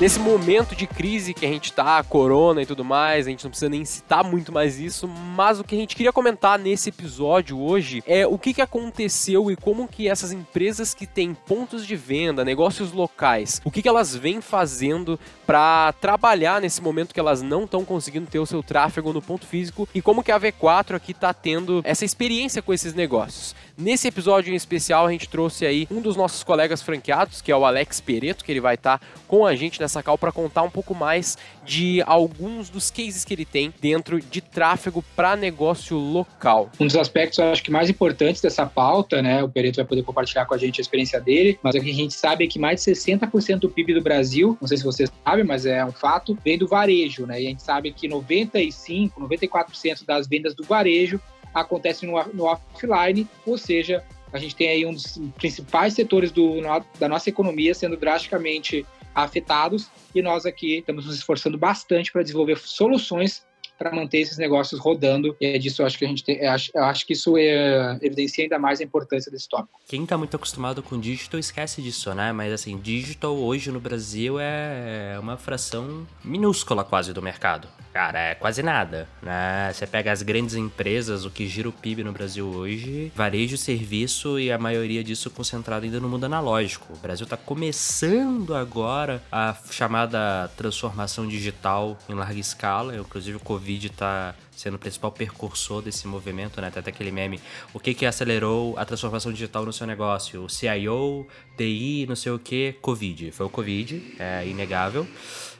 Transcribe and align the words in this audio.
Nesse 0.00 0.18
momento 0.18 0.74
de 0.74 0.86
crise 0.86 1.34
que 1.34 1.44
a 1.44 1.48
gente 1.48 1.74
tá, 1.74 2.02
corona 2.02 2.62
e 2.62 2.66
tudo 2.66 2.82
mais, 2.82 3.26
a 3.26 3.30
gente 3.30 3.44
não 3.44 3.50
precisa 3.50 3.68
nem 3.68 3.84
citar 3.84 4.24
muito 4.24 4.50
mais 4.50 4.80
isso, 4.80 5.06
mas 5.06 5.60
o 5.60 5.64
que 5.64 5.74
a 5.74 5.78
gente 5.78 5.94
queria 5.94 6.10
comentar 6.10 6.58
nesse 6.58 6.88
episódio 6.88 7.60
hoje 7.60 8.02
é 8.06 8.26
o 8.26 8.38
que, 8.38 8.54
que 8.54 8.62
aconteceu 8.62 9.50
e 9.50 9.56
como 9.56 9.86
que 9.86 10.08
essas 10.08 10.32
empresas 10.32 10.94
que 10.94 11.06
têm 11.06 11.34
pontos 11.34 11.86
de 11.86 11.96
venda, 11.96 12.46
negócios 12.46 12.92
locais, 12.92 13.60
o 13.62 13.70
que, 13.70 13.82
que 13.82 13.88
elas 13.88 14.16
vêm 14.16 14.40
fazendo 14.40 15.20
para 15.46 15.92
trabalhar 16.00 16.62
nesse 16.62 16.80
momento 16.80 17.12
que 17.12 17.20
elas 17.20 17.42
não 17.42 17.64
estão 17.64 17.84
conseguindo 17.84 18.26
ter 18.26 18.38
o 18.38 18.46
seu 18.46 18.62
tráfego 18.62 19.12
no 19.12 19.20
ponto 19.20 19.46
físico 19.46 19.86
e 19.94 20.00
como 20.00 20.22
que 20.22 20.32
a 20.32 20.40
V4 20.40 20.94
aqui 20.94 21.12
tá 21.12 21.34
tendo 21.34 21.82
essa 21.84 22.06
experiência 22.06 22.62
com 22.62 22.72
esses 22.72 22.94
negócios. 22.94 23.54
Nesse 23.80 24.06
episódio 24.06 24.52
em 24.52 24.56
especial, 24.56 25.06
a 25.06 25.10
gente 25.10 25.26
trouxe 25.26 25.64
aí 25.64 25.88
um 25.90 26.02
dos 26.02 26.14
nossos 26.14 26.44
colegas 26.44 26.82
franqueados, 26.82 27.40
que 27.40 27.50
é 27.50 27.56
o 27.56 27.64
Alex 27.64 27.98
Pereto, 27.98 28.44
que 28.44 28.52
ele 28.52 28.60
vai 28.60 28.74
estar 28.74 28.98
tá 28.98 29.06
com 29.26 29.46
a 29.46 29.56
gente 29.56 29.80
nessa 29.80 30.02
call 30.02 30.18
para 30.18 30.30
contar 30.30 30.62
um 30.62 30.68
pouco 30.68 30.94
mais 30.94 31.38
de 31.64 32.02
alguns 32.02 32.68
dos 32.68 32.90
cases 32.90 33.24
que 33.24 33.32
ele 33.32 33.46
tem 33.46 33.72
dentro 33.80 34.20
de 34.20 34.42
tráfego 34.42 35.02
para 35.16 35.34
negócio 35.34 35.96
local. 35.96 36.70
Um 36.78 36.86
dos 36.86 36.94
aspectos, 36.94 37.38
eu 37.38 37.46
acho 37.46 37.62
que 37.62 37.70
mais 37.70 37.88
importantes 37.88 38.42
dessa 38.42 38.66
pauta, 38.66 39.22
né, 39.22 39.42
o 39.42 39.48
Pereto 39.48 39.76
vai 39.76 39.86
poder 39.86 40.02
compartilhar 40.02 40.44
com 40.44 40.52
a 40.52 40.58
gente 40.58 40.78
a 40.78 40.82
experiência 40.82 41.18
dele, 41.18 41.58
mas 41.62 41.74
o 41.74 41.80
que 41.80 41.90
a 41.90 41.94
gente 41.94 42.12
sabe 42.12 42.44
é 42.44 42.48
que 42.48 42.58
mais 42.58 42.84
de 42.84 42.92
60% 42.92 43.60
do 43.60 43.70
PIB 43.70 43.94
do 43.94 44.02
Brasil, 44.02 44.58
não 44.60 44.68
sei 44.68 44.76
se 44.76 44.84
vocês 44.84 45.10
sabem, 45.24 45.42
mas 45.42 45.64
é 45.64 45.82
um 45.82 45.92
fato, 45.92 46.36
vem 46.44 46.58
do 46.58 46.68
varejo, 46.68 47.24
né? 47.24 47.40
E 47.40 47.46
a 47.46 47.48
gente 47.48 47.62
sabe 47.62 47.90
que 47.92 48.06
95, 48.06 49.18
94% 49.18 50.04
das 50.04 50.28
vendas 50.28 50.54
do 50.54 50.64
varejo 50.64 51.18
acontece 51.54 52.06
no, 52.06 52.12
no 52.32 52.44
offline, 52.44 53.28
ou 53.46 53.58
seja, 53.58 54.04
a 54.32 54.38
gente 54.38 54.54
tem 54.54 54.68
aí 54.68 54.86
um 54.86 54.92
dos 54.92 55.18
principais 55.36 55.94
setores 55.94 56.30
do, 56.30 56.60
da 56.98 57.08
nossa 57.08 57.28
economia 57.28 57.74
sendo 57.74 57.96
drasticamente 57.96 58.86
afetados 59.14 59.90
e 60.14 60.22
nós 60.22 60.46
aqui 60.46 60.78
estamos 60.78 61.06
nos 61.06 61.16
esforçando 61.16 61.58
bastante 61.58 62.12
para 62.12 62.22
desenvolver 62.22 62.58
soluções 62.58 63.44
para 63.80 63.90
manter 63.94 64.18
esses 64.18 64.36
negócios 64.36 64.78
rodando. 64.78 65.34
E 65.40 65.46
é 65.46 65.58
disso 65.58 65.80
eu 65.80 65.86
acho 65.86 65.98
que 65.98 66.04
a 66.04 66.08
gente 66.08 66.22
tem, 66.22 66.36
eu 66.36 66.50
acho, 66.50 66.70
eu 66.74 66.84
acho 66.84 67.06
que 67.06 67.14
isso 67.14 67.38
é, 67.38 67.98
evidencia 68.02 68.44
ainda 68.44 68.58
mais 68.58 68.78
a 68.78 68.84
importância 68.84 69.32
desse 69.32 69.48
tópico. 69.48 69.80
Quem 69.88 70.04
está 70.04 70.18
muito 70.18 70.36
acostumado 70.36 70.82
com 70.82 71.00
digital 71.00 71.40
esquece 71.40 71.80
disso, 71.80 72.14
né? 72.14 72.30
Mas 72.30 72.52
assim, 72.52 72.76
digital 72.76 73.34
hoje 73.34 73.72
no 73.72 73.80
Brasil 73.80 74.38
é 74.38 75.16
uma 75.18 75.38
fração 75.38 76.06
minúscula 76.22 76.84
quase 76.84 77.14
do 77.14 77.22
mercado. 77.22 77.68
Cara, 77.92 78.20
é 78.20 78.34
quase 78.36 78.62
nada, 78.62 79.08
né? 79.20 79.72
Você 79.72 79.84
pega 79.84 80.12
as 80.12 80.22
grandes 80.22 80.54
empresas, 80.54 81.24
o 81.24 81.30
que 81.30 81.48
gira 81.48 81.68
o 81.68 81.72
PIB 81.72 82.04
no 82.04 82.12
Brasil 82.12 82.46
hoje, 82.46 83.10
varejo, 83.16 83.56
serviço 83.56 84.38
e 84.38 84.52
a 84.52 84.58
maioria 84.58 85.02
disso 85.02 85.28
concentrado 85.28 85.84
ainda 85.84 85.98
no 85.98 86.08
mundo 86.08 86.24
analógico. 86.24 86.92
O 86.92 86.96
Brasil 86.96 87.24
está 87.24 87.36
começando 87.36 88.54
agora 88.54 89.20
a 89.30 89.56
chamada 89.72 90.48
transformação 90.56 91.26
digital 91.26 91.98
em 92.08 92.14
larga 92.14 92.38
escala, 92.38 92.96
inclusive 92.96 93.38
o 93.38 93.40
Covid 93.40 93.88
está 93.88 94.36
sendo 94.56 94.74
o 94.74 94.78
principal 94.78 95.10
percursor 95.10 95.82
desse 95.82 96.06
movimento, 96.06 96.60
né? 96.60 96.68
Até 96.68 96.90
aquele 96.90 97.10
meme. 97.10 97.40
O 97.72 97.80
que 97.80 97.94
que 97.94 98.06
acelerou 98.06 98.78
a 98.78 98.84
transformação 98.84 99.32
digital 99.32 99.64
no 99.64 99.72
seu 99.72 99.86
negócio? 99.86 100.44
O 100.44 100.48
CIO, 100.48 101.26
TI, 101.56 102.06
não 102.06 102.14
sei 102.14 102.30
o 102.30 102.38
que, 102.38 102.76
Covid. 102.80 103.32
Foi 103.32 103.46
o 103.46 103.50
Covid, 103.50 104.14
é 104.18 104.46
inegável. 104.46 105.08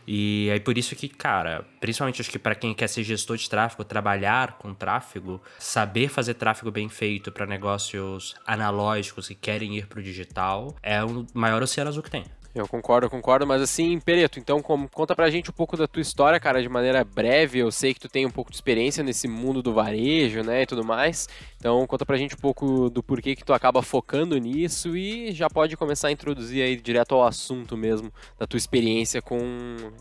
E 0.07 0.51
aí 0.53 0.61
por 0.61 0.77
isso 0.77 0.97
que, 0.97 1.09
cara, 1.09 1.65
principalmente 1.81 2.21
acho 2.21 2.31
que 2.31 2.39
para 2.39 2.55
quem 2.55 2.75
quer 2.75 2.89
ser 2.89 3.03
gestor 3.03 3.37
de 3.37 3.49
tráfego, 3.49 3.85
trabalhar 3.85 4.59
com 4.59 4.75
tráfego, 4.75 5.41
saber 5.59 6.09
fazer 6.09 6.35
tráfego 6.35 6.71
bem 6.71 6.89
feito 6.89 7.31
para 7.31 7.47
negócios 7.47 8.35
analógicos 8.47 9.29
que 9.29 9.35
querem 9.35 9.77
ir 9.77 9.87
para 9.87 10.01
o 10.01 10.03
digital 10.03 10.77
é 10.83 11.03
o 11.05 11.27
maior 11.35 11.63
oceano 11.63 11.91
azul 11.91 12.03
que 12.03 12.11
tem. 12.11 12.25
Eu 12.53 12.67
concordo, 12.67 13.07
eu 13.07 13.11
concordo, 13.11 13.47
mas 13.47 13.63
assim, 13.63 14.01
Pereto, 14.01 14.41
então 14.41 14.61
como, 14.61 14.89
conta 14.89 15.15
pra 15.15 15.31
gente 15.31 15.51
um 15.51 15.53
pouco 15.53 15.77
da 15.77 15.87
tua 15.87 16.03
história, 16.03 16.41
cara, 16.41 16.61
de 16.61 16.69
maneira 16.69 17.05
breve. 17.05 17.61
Eu 17.61 17.71
sei 17.71 17.95
que 17.95 18.01
tu 18.01 18.09
tem 18.09 18.27
um 18.27 18.31
pouco 18.31 18.51
de 18.51 18.57
experiência 18.57 19.05
nesse 19.05 19.29
mundo 19.29 19.63
do 19.63 19.73
varejo, 19.73 20.43
né, 20.43 20.63
e 20.63 20.67
tudo 20.67 20.85
mais. 20.85 21.29
Então 21.57 21.87
conta 21.87 22.05
pra 22.05 22.17
gente 22.17 22.35
um 22.35 22.39
pouco 22.39 22.91
do 22.91 23.03
porquê 23.03 23.37
que 23.37 23.45
tu 23.45 23.53
acaba 23.53 23.83
focando 23.83 24.37
nisso 24.37 24.97
e 24.97 25.33
já 25.33 25.49
pode 25.49 25.77
começar 25.77 26.09
a 26.09 26.13
introduzir 26.13 26.63
aí 26.63 26.77
direto 26.77 27.15
ao 27.15 27.25
assunto 27.25 27.77
mesmo 27.77 28.13
da 28.37 28.47
tua 28.47 28.59
experiência 28.59 29.23
com 29.23 29.39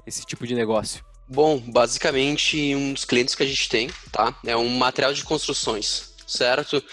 esse 0.08 0.26
tipo 0.26 0.48
de 0.48 0.56
negócio. 0.56 1.06
Bom, 1.28 1.60
basicamente 1.60 2.74
um 2.74 2.94
dos 2.94 3.06
clientes 3.06 3.36
que 3.36 3.44
a 3.44 3.46
gente 3.46 3.70
tem, 3.70 3.92
tá, 4.12 4.36
é 4.44 4.58
um 4.58 4.70
material 4.70 5.14
de 5.14 5.24
construções, 5.24 6.16
certo? 6.26 6.84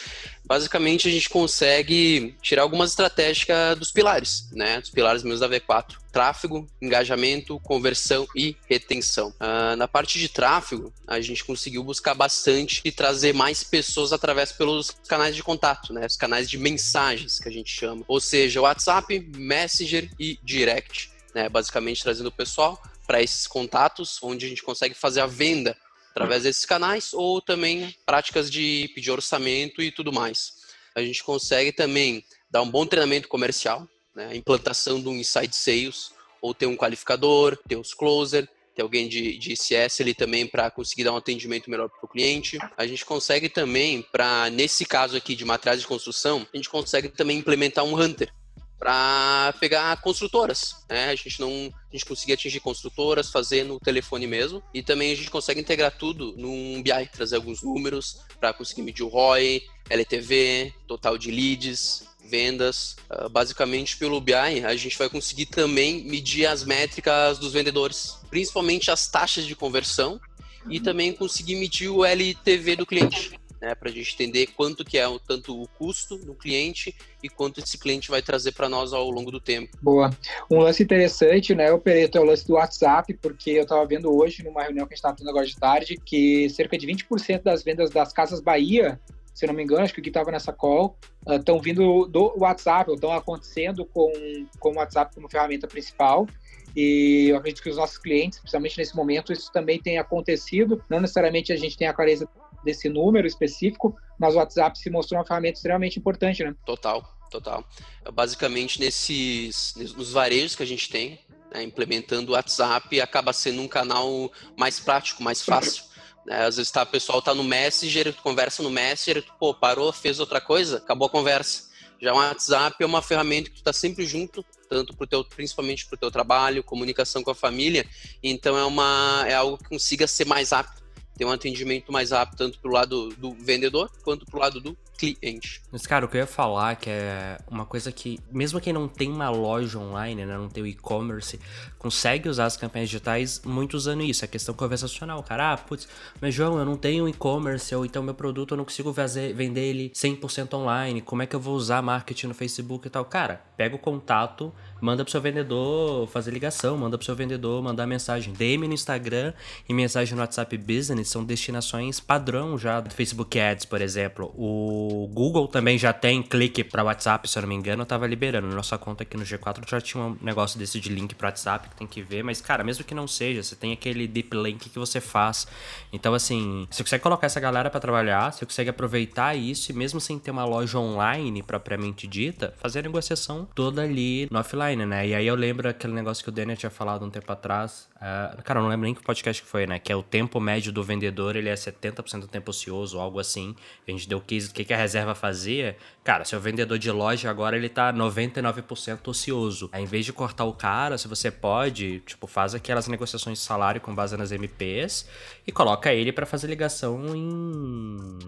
Basicamente 0.46 1.08
a 1.08 1.10
gente 1.10 1.28
consegue 1.28 2.34
tirar 2.40 2.62
algumas 2.62 2.90
estratégias 2.90 3.76
dos 3.76 3.90
pilares, 3.90 4.48
né? 4.52 4.80
Dos 4.80 4.90
pilares 4.90 5.22
meus 5.22 5.40
da 5.40 5.48
V4. 5.48 5.96
Tráfego, 6.12 6.66
engajamento, 6.80 7.60
conversão 7.60 8.26
e 8.34 8.56
retenção. 8.68 9.34
Uh, 9.40 9.76
na 9.76 9.86
parte 9.86 10.18
de 10.18 10.28
tráfego, 10.28 10.92
a 11.06 11.20
gente 11.20 11.44
conseguiu 11.44 11.82
buscar 11.82 12.14
bastante 12.14 12.80
e 12.84 12.92
trazer 12.92 13.34
mais 13.34 13.62
pessoas 13.62 14.12
através 14.12 14.52
pelos 14.52 14.90
canais 15.06 15.34
de 15.34 15.42
contato, 15.42 15.92
né? 15.92 16.06
Os 16.06 16.16
canais 16.16 16.48
de 16.48 16.56
mensagens 16.56 17.38
que 17.38 17.48
a 17.48 17.52
gente 17.52 17.70
chama. 17.70 18.04
Ou 18.08 18.20
seja, 18.20 18.62
WhatsApp, 18.62 19.20
Messenger 19.36 20.08
e 20.18 20.38
Direct. 20.42 21.10
Né? 21.34 21.48
Basicamente 21.50 22.02
trazendo 22.02 22.28
o 22.28 22.32
pessoal 22.32 22.80
para 23.06 23.22
esses 23.22 23.46
contatos, 23.46 24.18
onde 24.22 24.46
a 24.46 24.48
gente 24.48 24.62
consegue 24.62 24.94
fazer 24.94 25.20
a 25.20 25.26
venda 25.26 25.76
através 26.16 26.44
desses 26.44 26.64
canais 26.64 27.12
ou 27.12 27.42
também 27.42 27.94
práticas 28.06 28.50
de 28.50 28.90
pedir 28.94 29.10
orçamento 29.10 29.82
e 29.82 29.92
tudo 29.92 30.10
mais. 30.10 30.54
A 30.94 31.02
gente 31.02 31.22
consegue 31.22 31.70
também 31.70 32.24
dar 32.50 32.62
um 32.62 32.70
bom 32.70 32.86
treinamento 32.86 33.28
comercial, 33.28 33.86
né? 34.14 34.28
a 34.30 34.34
implantação 34.34 34.98
de 34.98 35.08
um 35.08 35.14
inside 35.14 35.54
sales, 35.54 36.10
ou 36.40 36.54
ter 36.54 36.64
um 36.64 36.76
qualificador, 36.76 37.58
ter 37.68 37.76
os 37.76 37.92
closer, 37.92 38.48
ter 38.74 38.80
alguém 38.80 39.06
de, 39.08 39.36
de 39.36 39.52
ICS 39.52 40.00
ali 40.00 40.14
também 40.14 40.46
para 40.46 40.70
conseguir 40.70 41.04
dar 41.04 41.12
um 41.12 41.16
atendimento 41.16 41.70
melhor 41.70 41.90
para 41.90 42.06
o 42.06 42.08
cliente. 42.08 42.58
A 42.78 42.86
gente 42.86 43.04
consegue 43.04 43.50
também, 43.50 44.00
para 44.00 44.48
nesse 44.48 44.86
caso 44.86 45.18
aqui 45.18 45.36
de 45.36 45.44
materiais 45.44 45.82
de 45.82 45.86
construção, 45.86 46.46
a 46.50 46.56
gente 46.56 46.70
consegue 46.70 47.10
também 47.10 47.36
implementar 47.36 47.84
um 47.84 47.94
hunter, 47.94 48.32
para 48.78 49.54
pegar 49.58 50.00
construtoras. 50.00 50.76
Né? 50.88 51.10
A 51.10 51.14
gente 51.14 51.40
não 51.40 51.48
a 51.48 51.96
gente 51.96 52.04
conseguir 52.04 52.34
atingir 52.34 52.60
construtoras, 52.60 53.30
fazer 53.30 53.64
no 53.64 53.80
telefone 53.80 54.26
mesmo. 54.26 54.62
E 54.72 54.82
também 54.82 55.12
a 55.12 55.14
gente 55.14 55.30
consegue 55.30 55.60
integrar 55.60 55.96
tudo 55.96 56.34
num 56.36 56.82
BI, 56.82 57.06
trazer 57.12 57.36
alguns 57.36 57.62
números 57.62 58.20
para 58.38 58.52
conseguir 58.52 58.82
medir 58.82 59.02
o 59.02 59.08
ROI, 59.08 59.62
LTV, 59.88 60.74
total 60.86 61.16
de 61.16 61.30
leads, 61.30 62.06
vendas. 62.24 62.96
Uh, 63.10 63.28
basicamente, 63.28 63.96
pelo 63.96 64.20
BI, 64.20 64.34
a 64.34 64.76
gente 64.76 64.98
vai 64.98 65.08
conseguir 65.08 65.46
também 65.46 66.04
medir 66.04 66.46
as 66.46 66.64
métricas 66.64 67.38
dos 67.38 67.52
vendedores, 67.52 68.18
principalmente 68.28 68.90
as 68.90 69.08
taxas 69.08 69.46
de 69.46 69.54
conversão, 69.54 70.20
e 70.68 70.80
também 70.80 71.12
conseguir 71.12 71.54
medir 71.54 71.88
o 71.88 72.04
LTV 72.04 72.76
do 72.76 72.84
cliente 72.84 73.38
né, 73.60 73.74
para 73.74 73.88
a 73.88 73.92
gente 73.92 74.14
entender 74.14 74.48
quanto 74.48 74.84
que 74.84 74.98
é 74.98 75.06
o, 75.06 75.18
tanto 75.18 75.60
o 75.60 75.68
custo 75.68 76.16
do 76.16 76.34
cliente 76.34 76.94
e 77.22 77.28
quanto 77.28 77.60
esse 77.60 77.78
cliente 77.78 78.10
vai 78.10 78.22
trazer 78.22 78.52
para 78.52 78.68
nós 78.68 78.92
ao 78.92 79.10
longo 79.10 79.30
do 79.30 79.40
tempo. 79.40 79.76
Boa. 79.82 80.10
Um 80.50 80.58
lance 80.58 80.82
interessante, 80.82 81.54
né, 81.54 81.72
o 81.72 81.78
Pereto, 81.78 82.18
é 82.18 82.20
o 82.20 82.24
lance 82.24 82.46
do 82.46 82.54
WhatsApp, 82.54 83.14
porque 83.14 83.50
eu 83.50 83.62
estava 83.62 83.84
vendo 83.86 84.14
hoje, 84.14 84.42
numa 84.42 84.62
reunião 84.62 84.86
que 84.86 84.94
a 84.94 84.96
gente 84.96 84.98
estava 84.98 85.16
tendo 85.16 85.30
agora 85.30 85.46
de 85.46 85.56
tarde, 85.56 85.96
que 86.04 86.48
cerca 86.50 86.76
de 86.76 86.86
20% 86.86 87.42
das 87.42 87.62
vendas 87.62 87.90
das 87.90 88.12
Casas 88.12 88.40
Bahia 88.40 89.00
se 89.36 89.46
não 89.46 89.52
me 89.52 89.62
engano, 89.62 89.82
acho 89.82 89.92
que 89.92 90.00
o 90.00 90.02
que 90.02 90.08
estava 90.08 90.30
nessa 90.30 90.50
call, 90.50 90.96
estão 91.28 91.58
uh, 91.58 91.60
vindo 91.60 92.06
do 92.06 92.32
WhatsApp, 92.38 92.90
estão 92.90 93.12
acontecendo 93.12 93.84
com, 93.84 94.10
com 94.58 94.70
o 94.70 94.76
WhatsApp 94.76 95.14
como 95.14 95.28
ferramenta 95.28 95.68
principal. 95.68 96.26
E 96.74 97.28
eu 97.28 97.36
acredito 97.36 97.62
que 97.62 97.68
os 97.68 97.76
nossos 97.76 97.98
clientes, 97.98 98.38
principalmente 98.38 98.78
nesse 98.78 98.96
momento, 98.96 99.34
isso 99.34 99.52
também 99.52 99.78
tem 99.78 99.98
acontecido. 99.98 100.82
Não 100.88 101.00
necessariamente 101.00 101.52
a 101.52 101.56
gente 101.56 101.76
tem 101.76 101.86
a 101.86 101.92
clareza 101.92 102.26
desse 102.66 102.88
número 102.88 103.26
específico, 103.26 103.96
mas 104.18 104.34
o 104.34 104.38
WhatsApp 104.38 104.78
se 104.78 104.90
mostrou 104.90 105.18
uma 105.18 105.26
ferramenta 105.26 105.56
extremamente 105.56 105.98
importante, 105.98 106.44
né? 106.44 106.54
Total, 106.66 107.02
total. 107.30 107.64
Basicamente, 108.12 108.78
nesses, 108.78 109.74
nos 109.96 110.12
varejos 110.12 110.54
que 110.54 110.62
a 110.62 110.66
gente 110.66 110.90
tem, 110.90 111.18
né, 111.54 111.62
implementando 111.62 112.32
o 112.32 112.34
WhatsApp, 112.34 113.00
acaba 113.00 113.32
sendo 113.32 113.62
um 113.62 113.68
canal 113.68 114.30
mais 114.58 114.78
prático, 114.78 115.22
mais 115.22 115.40
fácil. 115.40 115.84
Né? 116.26 116.44
Às 116.44 116.56
vezes 116.56 116.70
tá, 116.70 116.82
o 116.82 116.86
pessoal 116.86 117.22
tá 117.22 117.34
no 117.34 117.44
Messenger, 117.44 118.12
tu 118.12 118.22
conversa 118.22 118.62
no 118.62 118.70
Messenger, 118.70 119.22
tu, 119.22 119.32
pô, 119.38 119.54
parou, 119.54 119.92
fez 119.92 120.20
outra 120.20 120.40
coisa, 120.40 120.78
acabou 120.78 121.06
a 121.06 121.10
conversa. 121.10 121.66
Já 122.00 122.12
o 122.12 122.16
WhatsApp 122.16 122.76
é 122.78 122.84
uma 122.84 123.00
ferramenta 123.00 123.48
que 123.48 123.56
tu 123.56 123.62
tá 123.62 123.72
sempre 123.72 124.04
junto, 124.04 124.44
tanto 124.68 124.94
pro 124.94 125.06
teu, 125.06 125.24
principalmente 125.24 125.86
para 125.86 125.94
o 125.94 125.98
teu 125.98 126.10
trabalho, 126.10 126.62
comunicação 126.62 127.22
com 127.22 127.30
a 127.30 127.34
família. 127.34 127.86
Então 128.22 128.56
é 128.56 128.64
uma 128.66 129.24
é 129.26 129.34
algo 129.34 129.56
que 129.56 129.64
consiga 129.64 130.06
ser 130.06 130.26
mais 130.26 130.50
rápido 130.50 130.85
ter 131.16 131.24
um 131.24 131.30
atendimento 131.30 131.90
mais 131.90 132.10
rápido, 132.10 132.38
tanto 132.38 132.58
para 132.58 132.70
o 132.70 132.74
lado 132.74 133.08
do 133.16 133.32
vendedor 133.32 133.90
quanto 134.02 134.26
para 134.26 134.36
o 134.36 134.40
lado 134.40 134.60
do 134.60 134.76
cliente. 134.96 135.62
Mas, 135.70 135.86
cara, 135.86 136.04
o 136.04 136.08
que 136.08 136.16
eu 136.16 136.20
ia 136.20 136.26
falar 136.26 136.76
que 136.76 136.90
é 136.90 137.38
uma 137.50 137.64
coisa 137.64 137.92
que, 137.92 138.18
mesmo 138.30 138.60
quem 138.60 138.72
não 138.72 138.88
tem 138.88 139.10
uma 139.10 139.30
loja 139.30 139.78
online, 139.78 140.24
né, 140.24 140.36
não 140.36 140.48
tem 140.48 140.62
o 140.62 140.66
e-commerce, 140.66 141.38
consegue 141.78 142.28
usar 142.28 142.46
as 142.46 142.56
campanhas 142.56 142.88
digitais 142.88 143.42
muito 143.44 143.74
usando 143.74 144.02
isso, 144.02 144.24
a 144.24 144.28
questão 144.28 144.54
conversacional. 144.54 145.22
Cara, 145.22 145.52
ah, 145.52 145.56
putz, 145.56 145.86
mas 146.20 146.34
João, 146.34 146.58
eu 146.58 146.64
não 146.64 146.76
tenho 146.76 147.08
e-commerce, 147.08 147.74
ou 147.74 147.84
então 147.84 148.02
meu 148.02 148.14
produto 148.14 148.54
eu 148.54 148.56
não 148.56 148.64
consigo 148.64 148.92
fazer, 148.92 149.34
vender 149.34 149.60
ele 149.60 149.90
100% 149.90 150.54
online, 150.54 151.00
como 151.00 151.22
é 151.22 151.26
que 151.26 151.36
eu 151.36 151.40
vou 151.40 151.54
usar 151.54 151.82
marketing 151.82 152.28
no 152.28 152.34
Facebook 152.34 152.86
e 152.86 152.90
tal? 152.90 153.04
Cara, 153.04 153.42
pega 153.56 153.76
o 153.76 153.78
contato, 153.78 154.52
manda 154.80 155.04
pro 155.04 155.10
seu 155.10 155.20
vendedor 155.20 156.06
fazer 156.08 156.30
ligação, 156.30 156.76
manda 156.76 156.96
pro 156.96 157.04
seu 157.04 157.14
vendedor 157.14 157.62
mandar 157.62 157.86
mensagem. 157.86 158.32
DM 158.32 158.66
no 158.66 158.74
Instagram 158.74 159.32
e 159.68 159.74
mensagem 159.74 160.14
no 160.14 160.20
WhatsApp 160.20 160.56
Business 160.58 161.08
são 161.08 161.24
destinações 161.24 162.00
padrão 162.00 162.58
já 162.58 162.80
do 162.80 162.92
Facebook 162.92 163.38
Ads, 163.38 163.64
por 163.64 163.80
exemplo. 163.80 164.32
O 164.36 164.85
Google 165.12 165.48
também 165.48 165.78
já 165.78 165.92
tem 165.92 166.22
clique 166.22 166.64
para 166.64 166.84
WhatsApp, 166.84 167.28
se 167.28 167.38
eu 167.38 167.42
não 167.42 167.48
me 167.48 167.54
engano, 167.54 167.82
eu 167.82 167.86
tava 167.86 168.06
liberando. 168.06 168.46
Nossa 168.48 168.76
conta 168.78 169.02
aqui 169.02 169.16
no 169.16 169.24
G4 169.24 169.68
já 169.68 169.80
tinha 169.80 170.02
um 170.02 170.16
negócio 170.20 170.58
desse 170.58 170.80
de 170.80 170.88
link 170.88 171.14
para 171.14 171.28
WhatsApp 171.28 171.68
que 171.68 171.76
tem 171.76 171.86
que 171.86 172.02
ver, 172.02 172.22
mas 172.22 172.40
cara, 172.40 172.62
mesmo 172.64 172.84
que 172.84 172.94
não 172.94 173.06
seja, 173.06 173.42
você 173.42 173.56
tem 173.56 173.72
aquele 173.72 174.06
deep 174.06 174.36
link 174.36 174.68
que 174.68 174.78
você 174.78 175.00
faz. 175.00 175.46
Então 175.92 176.14
assim, 176.14 176.66
você 176.70 176.82
consegue 176.82 177.02
colocar 177.02 177.26
essa 177.26 177.40
galera 177.40 177.70
para 177.70 177.80
trabalhar, 177.80 178.32
você 178.32 178.44
consegue 178.44 178.70
aproveitar 178.70 179.34
isso 179.34 179.70
e 179.70 179.74
mesmo 179.74 180.00
sem 180.00 180.18
ter 180.18 180.30
uma 180.30 180.44
loja 180.44 180.78
online 180.78 181.42
propriamente 181.42 182.06
dita, 182.06 182.54
fazer 182.58 182.80
a 182.80 182.82
negociação 182.82 183.48
toda 183.54 183.82
ali 183.82 184.28
no 184.30 184.38
offline, 184.38 184.84
né? 184.86 185.08
E 185.08 185.14
aí 185.14 185.26
eu 185.26 185.34
lembro 185.34 185.68
aquele 185.68 185.92
negócio 185.92 186.22
que 186.22 186.30
o 186.30 186.32
Daniel 186.32 186.56
tinha 186.56 186.70
falado 186.70 187.04
um 187.04 187.10
tempo 187.10 187.30
atrás. 187.32 187.88
Uh, 187.96 188.42
cara, 188.42 188.60
eu 188.60 188.62
não 188.62 188.68
lembro 188.68 188.84
nem 188.84 188.94
que 188.94 189.02
podcast 189.02 189.42
que 189.42 189.48
foi, 189.48 189.66
né? 189.66 189.78
Que 189.78 189.90
é 189.90 189.96
o 189.96 190.02
tempo 190.02 190.38
médio 190.38 190.70
do 190.70 190.82
vendedor, 190.82 191.34
ele 191.34 191.48
é 191.48 191.54
70% 191.54 192.20
do 192.20 192.28
tempo 192.28 192.50
ocioso, 192.50 193.00
algo 193.00 193.18
assim. 193.18 193.56
A 193.88 193.90
gente 193.90 194.06
deu 194.06 194.18
o 194.18 194.20
que, 194.20 194.38
que 194.38 194.74
a 194.74 194.76
reserva 194.76 195.14
fazia. 195.14 195.76
Cara, 196.04 196.24
seu 196.24 196.38
vendedor 196.38 196.78
de 196.78 196.90
loja 196.90 197.30
agora 197.30 197.56
ele 197.56 197.70
tá 197.70 197.92
99% 197.92 199.08
ocioso. 199.08 199.70
Aí, 199.72 199.82
em 199.82 199.86
vez 199.86 200.04
de 200.04 200.12
cortar 200.12 200.44
o 200.44 200.52
cara, 200.52 200.98
se 200.98 201.08
você 201.08 201.30
pode, 201.30 202.00
tipo, 202.00 202.26
faz 202.26 202.54
aquelas 202.54 202.86
negociações 202.86 203.38
de 203.38 203.44
salário 203.44 203.80
com 203.80 203.94
base 203.94 204.14
nas 204.16 204.30
MPs 204.30 205.08
e 205.46 205.50
coloca 205.50 205.92
ele 205.92 206.12
para 206.12 206.26
fazer 206.26 206.48
ligação 206.48 207.16
em 207.16 208.18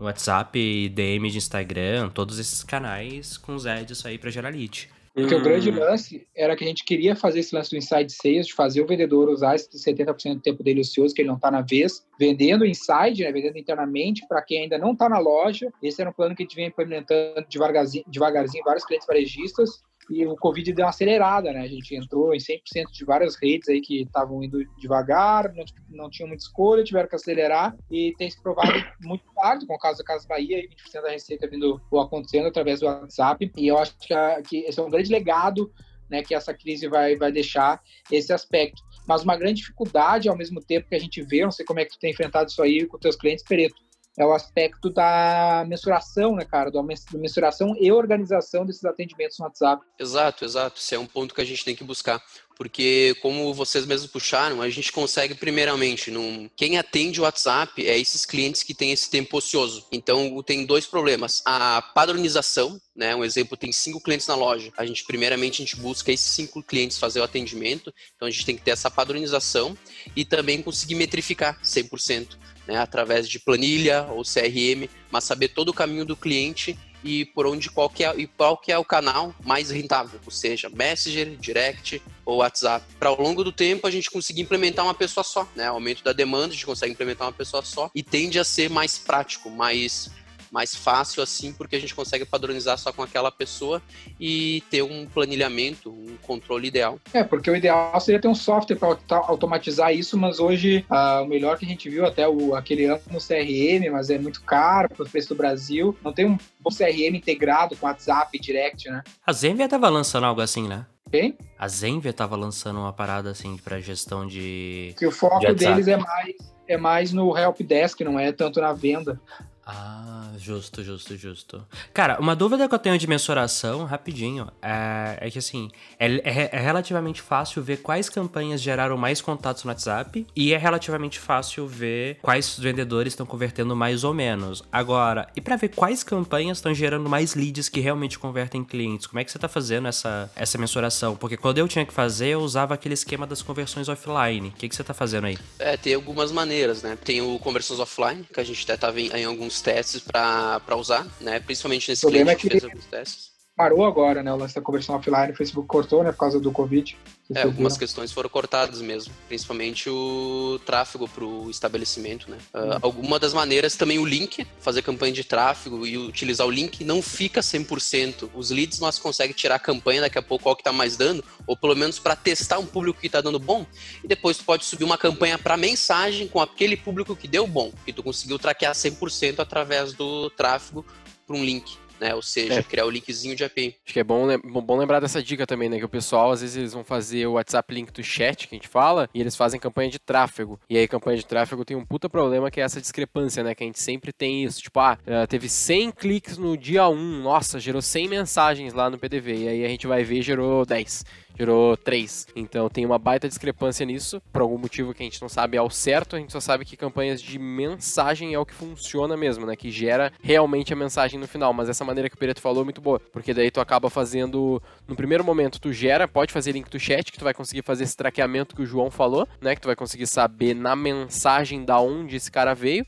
WhatsApp, 0.00 0.88
DM 0.90 1.30
de 1.30 1.38
Instagram, 1.38 2.10
todos 2.10 2.38
esses 2.38 2.62
canais 2.62 3.38
com 3.38 3.54
os 3.54 3.66
ads 3.66 4.04
aí 4.04 4.18
pra 4.18 4.30
gerar 4.30 4.50
lead. 4.50 4.90
Porque 5.14 5.32
hum. 5.32 5.38
o 5.38 5.42
grande 5.42 5.70
lance 5.70 6.26
era 6.34 6.56
que 6.56 6.64
a 6.64 6.66
gente 6.66 6.84
queria 6.84 7.14
fazer 7.14 7.38
esse 7.38 7.54
lance 7.54 7.70
do 7.70 7.76
inside 7.76 8.12
sales, 8.12 8.48
de 8.48 8.52
fazer 8.52 8.82
o 8.82 8.86
vendedor 8.86 9.28
usar 9.28 9.54
esse 9.54 9.70
70% 9.70 10.34
do 10.34 10.40
tempo 10.40 10.62
dele 10.62 10.80
ocioso, 10.80 11.14
que 11.14 11.22
ele 11.22 11.28
não 11.28 11.36
está 11.36 11.52
na 11.52 11.60
vez, 11.60 12.04
vendendo 12.18 12.66
inside, 12.66 13.22
né, 13.22 13.30
vendendo 13.30 13.56
internamente 13.56 14.26
para 14.26 14.42
quem 14.42 14.64
ainda 14.64 14.76
não 14.76 14.92
está 14.92 15.08
na 15.08 15.20
loja. 15.20 15.72
Esse 15.80 16.00
era 16.00 16.10
um 16.10 16.12
plano 16.12 16.34
que 16.34 16.42
a 16.42 16.44
gente 16.44 16.56
vinha 16.56 16.66
implementando 16.66 17.46
devagarzinho, 17.48 18.04
devagarzinho 18.08 18.62
em 18.62 18.64
vários 18.64 18.84
clientes 18.84 19.06
varejistas 19.06 19.84
e 20.10 20.26
o 20.26 20.36
Covid 20.36 20.72
deu 20.72 20.84
uma 20.84 20.90
acelerada, 20.90 21.52
né? 21.52 21.60
A 21.60 21.68
gente 21.68 21.94
entrou 21.94 22.34
em 22.34 22.38
100% 22.38 22.90
de 22.92 23.04
várias 23.04 23.36
redes 23.36 23.68
aí 23.68 23.80
que 23.80 24.02
estavam 24.02 24.42
indo 24.42 24.64
devagar, 24.78 25.52
não, 25.54 25.64
não 25.88 26.10
tinham 26.10 26.28
muita 26.28 26.44
escolha, 26.44 26.84
tiveram 26.84 27.08
que 27.08 27.16
acelerar 27.16 27.76
e 27.90 28.14
tem 28.18 28.30
se 28.30 28.40
provado 28.42 28.72
muito 29.02 29.24
tarde, 29.34 29.66
com 29.66 29.74
o 29.74 29.78
caso 29.78 29.98
da 29.98 30.04
Casa 30.04 30.26
Bahia, 30.28 30.68
20% 30.68 31.02
da 31.02 31.10
receita 31.10 31.48
vindo 31.48 31.80
ou 31.90 32.00
acontecendo 32.00 32.48
através 32.48 32.80
do 32.80 32.86
WhatsApp. 32.86 33.50
E 33.56 33.66
eu 33.66 33.78
acho 33.78 33.96
que, 33.98 34.12
a, 34.12 34.42
que 34.42 34.58
esse 34.58 34.78
é 34.78 34.82
um 34.82 34.90
grande 34.90 35.10
legado 35.10 35.72
né, 36.08 36.22
que 36.22 36.34
essa 36.34 36.54
crise 36.54 36.88
vai, 36.88 37.16
vai 37.16 37.32
deixar 37.32 37.80
esse 38.10 38.32
aspecto. 38.32 38.82
Mas 39.06 39.22
uma 39.22 39.36
grande 39.36 39.60
dificuldade, 39.60 40.28
ao 40.28 40.36
mesmo 40.36 40.60
tempo 40.60 40.88
que 40.88 40.94
a 40.94 40.98
gente 40.98 41.22
vê, 41.22 41.42
não 41.42 41.50
sei 41.50 41.64
como 41.64 41.80
é 41.80 41.84
que 41.84 41.92
tu 41.92 41.98
tem 41.98 42.10
enfrentado 42.10 42.50
isso 42.50 42.62
aí 42.62 42.86
com 42.86 42.98
teus 42.98 43.16
clientes, 43.16 43.44
Pereto, 43.44 43.74
é 44.16 44.24
o 44.24 44.32
aspecto 44.32 44.90
da 44.90 45.64
mensuração, 45.66 46.36
né, 46.36 46.44
cara? 46.44 46.70
Da 46.70 46.82
mensuração 47.14 47.74
e 47.78 47.90
organização 47.90 48.64
desses 48.64 48.84
atendimentos 48.84 49.38
no 49.38 49.46
WhatsApp. 49.46 49.84
Exato, 49.98 50.44
exato. 50.44 50.80
Esse 50.80 50.94
é 50.94 50.98
um 50.98 51.06
ponto 51.06 51.34
que 51.34 51.40
a 51.40 51.44
gente 51.44 51.64
tem 51.64 51.74
que 51.74 51.82
buscar. 51.82 52.22
Porque, 52.56 53.16
como 53.20 53.52
vocês 53.52 53.84
mesmos 53.84 54.08
puxaram, 54.08 54.62
a 54.62 54.70
gente 54.70 54.92
consegue, 54.92 55.34
primeiramente, 55.34 56.12
num... 56.12 56.48
quem 56.54 56.78
atende 56.78 57.20
o 57.20 57.24
WhatsApp 57.24 57.84
é 57.84 57.98
esses 57.98 58.24
clientes 58.24 58.62
que 58.62 58.72
têm 58.72 58.92
esse 58.92 59.10
tempo 59.10 59.36
ocioso. 59.36 59.84
Então, 59.90 60.40
tem 60.44 60.64
dois 60.64 60.86
problemas. 60.86 61.42
A 61.44 61.82
padronização, 61.82 62.80
né? 62.94 63.16
Um 63.16 63.24
exemplo, 63.24 63.56
tem 63.56 63.72
cinco 63.72 64.00
clientes 64.00 64.28
na 64.28 64.36
loja. 64.36 64.72
A 64.76 64.86
gente, 64.86 65.04
primeiramente, 65.04 65.60
a 65.60 65.64
gente 65.64 65.74
busca 65.74 66.12
esses 66.12 66.30
cinco 66.30 66.62
clientes 66.62 66.96
fazer 66.96 67.18
o 67.18 67.24
atendimento. 67.24 67.92
Então, 68.14 68.28
a 68.28 68.30
gente 68.30 68.46
tem 68.46 68.56
que 68.56 68.62
ter 68.62 68.70
essa 68.70 68.88
padronização 68.88 69.76
e 70.14 70.24
também 70.24 70.62
conseguir 70.62 70.94
metrificar 70.94 71.60
100% 71.60 72.36
né, 72.66 72.76
através 72.78 73.28
de 73.28 73.38
planilha 73.38 74.06
ou 74.10 74.22
CRM, 74.22 74.88
mas 75.10 75.24
saber 75.24 75.48
todo 75.48 75.68
o 75.68 75.74
caminho 75.74 76.04
do 76.04 76.16
cliente 76.16 76.78
e 77.04 77.26
por 77.26 77.46
onde 77.46 77.70
qual 77.70 77.88
que 77.90 78.02
é, 78.02 78.14
e 78.16 78.26
qual 78.26 78.56
que 78.56 78.72
é 78.72 78.78
o 78.78 78.84
canal 78.84 79.34
mais 79.44 79.70
rentável, 79.70 80.18
ou 80.24 80.32
seja, 80.32 80.70
Messenger, 80.70 81.36
Direct 81.36 82.02
ou 82.24 82.38
WhatsApp. 82.38 82.84
Para 82.98 83.10
ao 83.10 83.20
longo 83.20 83.44
do 83.44 83.52
tempo 83.52 83.86
a 83.86 83.90
gente 83.90 84.10
conseguir 84.10 84.40
implementar 84.40 84.84
uma 84.84 84.94
pessoa 84.94 85.22
só, 85.22 85.46
né? 85.54 85.66
Aumento 85.66 86.02
da 86.02 86.14
demanda, 86.14 86.46
a 86.46 86.52
gente 86.52 86.64
consegue 86.64 86.92
implementar 86.92 87.26
uma 87.26 87.32
pessoa 87.32 87.62
só 87.62 87.90
e 87.94 88.02
tende 88.02 88.38
a 88.38 88.44
ser 88.44 88.70
mais 88.70 88.98
prático, 88.98 89.50
mais 89.50 90.10
mais 90.54 90.72
fácil 90.72 91.20
assim, 91.20 91.52
porque 91.52 91.74
a 91.74 91.80
gente 91.80 91.92
consegue 91.96 92.24
padronizar 92.24 92.78
só 92.78 92.92
com 92.92 93.02
aquela 93.02 93.32
pessoa 93.32 93.82
e 94.20 94.62
ter 94.70 94.82
um 94.82 95.04
planilhamento, 95.04 95.90
controle 96.24 96.68
ideal. 96.68 96.98
É, 97.12 97.22
porque 97.22 97.50
o 97.50 97.56
ideal 97.56 97.98
seria 98.00 98.20
ter 98.20 98.28
um 98.28 98.34
software 98.34 98.76
para 98.76 98.96
automatizar 99.16 99.94
isso, 99.94 100.16
mas 100.18 100.40
hoje 100.40 100.84
ah, 100.90 101.22
o 101.22 101.26
melhor 101.26 101.58
que 101.58 101.64
a 101.64 101.68
gente 101.68 101.88
viu 101.88 102.04
até 102.04 102.28
o 102.28 102.54
aquele 102.54 102.86
ano 102.86 103.00
no 103.10 103.18
CRM, 103.18 103.90
mas 103.92 104.10
é 104.10 104.18
muito 104.18 104.42
caro 104.42 104.88
para 104.88 105.04
o 105.04 105.08
preço 105.08 105.28
do 105.28 105.34
Brasil. 105.34 105.96
Não 106.02 106.12
tem 106.12 106.26
um 106.26 106.38
bom 106.60 106.70
CRM 106.70 107.16
integrado 107.16 107.76
com 107.76 107.86
WhatsApp 107.86 108.38
Direct, 108.38 108.88
né? 108.88 109.02
A 109.26 109.32
Zenvia 109.32 109.68
tava 109.68 109.88
lançando 109.88 110.24
algo 110.24 110.40
assim, 110.40 110.66
né? 110.66 110.86
Quem? 111.10 111.36
A 111.58 111.68
Zenvia 111.68 112.12
tava 112.12 112.34
lançando 112.36 112.80
uma 112.80 112.92
parada 112.92 113.30
assim 113.30 113.56
para 113.56 113.80
gestão 113.80 114.26
de. 114.26 114.94
Que 114.98 115.06
o 115.06 115.12
foco 115.12 115.40
de 115.40 115.54
deles 115.54 115.86
é 115.86 115.96
mais 115.96 116.54
é 116.66 116.76
mais 116.76 117.12
no 117.12 117.36
help 117.36 117.60
desk, 117.60 118.00
não 118.00 118.18
é 118.18 118.32
tanto 118.32 118.60
na 118.60 118.72
venda. 118.72 119.20
Ah, 119.66 120.30
justo, 120.36 120.82
justo, 120.82 121.16
justo. 121.16 121.66
Cara, 121.92 122.20
uma 122.20 122.36
dúvida 122.36 122.68
que 122.68 122.74
eu 122.74 122.78
tenho 122.78 122.98
de 122.98 123.06
mensuração, 123.06 123.84
rapidinho, 123.84 124.50
é, 124.60 125.18
é 125.20 125.30
que 125.30 125.38
assim, 125.38 125.70
é, 125.98 126.06
é, 126.06 126.50
é, 126.52 126.60
relativamente 126.60 127.22
fácil 127.22 127.62
ver 127.62 127.78
quais 127.78 128.10
campanhas 128.10 128.60
geraram 128.60 128.96
mais 128.96 129.22
contatos 129.22 129.64
no 129.64 129.70
WhatsApp 129.70 130.26
e 130.36 130.52
é 130.52 130.58
relativamente 130.58 131.18
fácil 131.18 131.66
ver 131.66 132.18
quais 132.20 132.58
vendedores 132.58 133.14
estão 133.14 133.24
convertendo 133.24 133.74
mais 133.74 134.04
ou 134.04 134.12
menos. 134.12 134.62
Agora, 134.70 135.28
e 135.34 135.40
para 135.40 135.56
ver 135.56 135.68
quais 135.68 136.02
campanhas 136.02 136.58
estão 136.58 136.74
gerando 136.74 137.08
mais 137.08 137.34
leads 137.34 137.70
que 137.70 137.80
realmente 137.80 138.18
convertem 138.18 138.60
em 138.60 138.64
clientes, 138.64 139.06
como 139.06 139.18
é 139.18 139.24
que 139.24 139.32
você 139.32 139.38
tá 139.38 139.48
fazendo 139.48 139.88
essa, 139.88 140.30
essa 140.36 140.58
mensuração? 140.58 141.16
Porque 141.16 141.38
quando 141.38 141.58
eu 141.58 141.66
tinha 141.66 141.86
que 141.86 141.92
fazer, 141.92 142.28
eu 142.28 142.40
usava 142.40 142.74
aquele 142.74 142.94
esquema 142.94 143.26
das 143.26 143.40
conversões 143.40 143.88
offline. 143.88 144.48
O 144.48 144.52
que, 144.52 144.68
que 144.68 144.76
você 144.76 144.84
tá 144.84 144.92
fazendo 144.92 145.26
aí? 145.26 145.38
É, 145.58 145.76
tem 145.76 145.94
algumas 145.94 146.30
maneiras, 146.30 146.82
né? 146.82 146.98
Tem 147.02 147.22
o 147.22 147.38
conversões 147.38 147.80
offline, 147.80 148.24
que 148.32 148.40
a 148.40 148.44
gente 148.44 148.62
até 148.64 148.76
tava 148.76 149.00
em 149.00 149.24
alguns 149.24 149.53
alguns 149.54 149.60
testes 149.60 150.00
para 150.00 150.76
usar, 150.76 151.06
né? 151.20 151.40
Principalmente 151.40 151.90
nesse 151.90 152.06
cliente 152.06 152.30
é 152.30 152.34
que, 152.34 152.42
que 152.42 152.50
fez 152.50 152.64
alguns 152.64 152.86
testes 152.86 153.33
parou 153.56 153.84
agora, 153.84 154.22
né? 154.22 154.32
O 154.32 154.36
lance 154.36 154.54
da 154.54 154.60
conversão 154.60 154.96
offline, 154.96 155.32
o 155.32 155.36
Facebook 155.36 155.68
cortou, 155.68 156.02
né? 156.02 156.10
Por 156.10 156.18
causa 156.18 156.40
do 156.40 156.50
Covid. 156.50 156.96
É, 157.34 157.42
algumas 157.42 157.78
questões 157.78 158.12
foram 158.12 158.28
cortadas 158.28 158.82
mesmo, 158.82 159.14
principalmente 159.28 159.88
o 159.88 160.60
tráfego 160.66 161.08
para 161.08 161.24
o 161.24 161.48
estabelecimento, 161.48 162.30
né? 162.30 162.36
Uh, 162.52 162.78
alguma 162.82 163.18
das 163.18 163.32
maneiras 163.32 163.76
também 163.76 163.98
o 163.98 164.04
link, 164.04 164.46
fazer 164.60 164.82
campanha 164.82 165.12
de 165.12 165.24
tráfego 165.24 165.86
e 165.86 165.96
utilizar 165.96 166.46
o 166.46 166.50
link 166.50 166.84
não 166.84 167.00
fica 167.00 167.40
100%. 167.40 168.28
Os 168.34 168.50
leads 168.50 168.80
nós 168.80 168.98
conseguimos 168.98 169.40
tirar 169.40 169.54
a 169.54 169.60
campanha 169.60 170.02
daqui 170.02 170.18
a 170.18 170.22
pouco 170.22 170.44
qual 170.44 170.56
que 170.56 170.60
está 170.60 170.72
mais 170.72 170.96
dando, 170.96 171.24
ou 171.46 171.56
pelo 171.56 171.76
menos 171.76 171.98
para 171.98 172.16
testar 172.16 172.58
um 172.58 172.66
público 172.66 173.00
que 173.00 173.06
está 173.06 173.20
dando 173.20 173.38
bom, 173.38 173.64
e 174.02 174.08
depois 174.08 174.36
tu 174.36 174.44
pode 174.44 174.64
subir 174.64 174.84
uma 174.84 174.98
campanha 174.98 175.38
para 175.38 175.56
mensagem 175.56 176.28
com 176.28 176.40
aquele 176.40 176.76
público 176.76 177.16
que 177.16 177.28
deu 177.28 177.46
bom, 177.46 177.72
que 177.86 177.92
tu 177.92 178.02
conseguiu 178.02 178.38
traquear 178.38 178.74
100% 178.74 179.38
através 179.38 179.94
do 179.94 180.28
tráfego 180.30 180.84
para 181.26 181.36
um 181.36 181.44
link 181.44 181.83
né? 182.04 182.14
Ou 182.14 182.22
seja, 182.22 182.60
é. 182.60 182.62
criar 182.62 182.84
o 182.84 182.90
linkzinho 182.90 183.34
de 183.34 183.42
API. 183.42 183.74
Acho 183.84 183.94
que 183.94 184.00
é 184.00 184.04
bom, 184.04 184.26
bom 184.44 184.76
lembrar 184.76 185.00
dessa 185.00 185.22
dica 185.22 185.46
também, 185.46 185.70
né? 185.70 185.78
Que 185.78 185.84
o 185.84 185.88
pessoal, 185.88 186.30
às 186.30 186.42
vezes, 186.42 186.56
eles 186.56 186.72
vão 186.74 186.84
fazer 186.84 187.26
o 187.26 187.32
WhatsApp 187.32 187.74
link 187.74 187.90
do 187.90 188.02
chat, 188.02 188.46
que 188.46 188.54
a 188.54 188.58
gente 188.58 188.68
fala, 188.68 189.08
e 189.14 189.20
eles 189.20 189.34
fazem 189.34 189.58
campanha 189.58 189.90
de 189.90 189.98
tráfego. 189.98 190.60
E 190.68 190.76
aí, 190.76 190.86
campanha 190.86 191.16
de 191.16 191.24
tráfego 191.24 191.64
tem 191.64 191.76
um 191.76 191.84
puta 191.84 192.08
problema 192.08 192.50
que 192.50 192.60
é 192.60 192.64
essa 192.64 192.80
discrepância, 192.80 193.42
né? 193.42 193.54
Que 193.54 193.64
a 193.64 193.66
gente 193.66 193.80
sempre 193.80 194.12
tem 194.12 194.44
isso. 194.44 194.60
Tipo, 194.60 194.80
ah, 194.80 194.98
eh, 195.06 195.26
teve 195.26 195.48
100 195.48 195.92
cliques 195.92 196.36
no 196.36 196.56
dia 196.56 196.86
1, 196.88 197.22
nossa, 197.22 197.58
gerou 197.58 197.80
100 197.80 198.08
mensagens 198.08 198.74
lá 198.74 198.90
no 198.90 198.98
PDV. 198.98 199.44
E 199.44 199.48
aí 199.48 199.64
a 199.64 199.68
gente 199.68 199.86
vai 199.86 200.04
ver, 200.04 200.20
gerou 200.20 200.66
10 200.66 201.04
gerou 201.36 201.76
3. 201.76 202.28
Então 202.36 202.68
tem 202.68 202.84
uma 202.84 202.98
baita 202.98 203.28
discrepância 203.28 203.84
nisso, 203.84 204.20
por 204.32 204.42
algum 204.42 204.58
motivo 204.58 204.94
que 204.94 205.02
a 205.02 205.06
gente 205.06 205.20
não 205.20 205.28
sabe 205.28 205.56
ao 205.56 205.70
certo, 205.70 206.16
a 206.16 206.18
gente 206.18 206.32
só 206.32 206.40
sabe 206.40 206.64
que 206.64 206.76
campanhas 206.76 207.20
de 207.20 207.38
mensagem 207.38 208.34
é 208.34 208.38
o 208.38 208.46
que 208.46 208.54
funciona 208.54 209.16
mesmo, 209.16 209.46
né? 209.46 209.56
Que 209.56 209.70
gera 209.70 210.12
realmente 210.22 210.72
a 210.72 210.76
mensagem 210.76 211.18
no 211.18 211.26
final. 211.26 211.52
Mas 211.52 211.68
essa 211.68 211.84
maneira 211.84 212.08
que 212.08 212.16
o 212.16 212.18
Pereto 212.18 212.40
falou 212.40 212.62
é 212.62 212.64
muito 212.64 212.80
boa, 212.80 213.00
porque 213.12 213.34
daí 213.34 213.50
tu 213.50 213.60
acaba 213.60 213.90
fazendo. 213.90 214.62
No 214.86 214.96
primeiro 214.96 215.24
momento, 215.24 215.60
tu 215.60 215.72
gera, 215.72 216.06
pode 216.06 216.32
fazer 216.32 216.52
link 216.52 216.68
do 216.68 216.78
chat, 216.78 217.10
que 217.10 217.18
tu 217.18 217.24
vai 217.24 217.34
conseguir 217.34 217.62
fazer 217.62 217.84
esse 217.84 217.96
traqueamento 217.96 218.54
que 218.54 218.62
o 218.62 218.66
João 218.66 218.90
falou, 218.90 219.26
né? 219.40 219.54
Que 219.54 219.60
tu 219.60 219.66
vai 219.66 219.76
conseguir 219.76 220.06
saber 220.06 220.54
na 220.54 220.76
mensagem 220.76 221.64
da 221.64 221.78
onde 221.80 222.16
esse 222.16 222.30
cara 222.30 222.54
veio. 222.54 222.86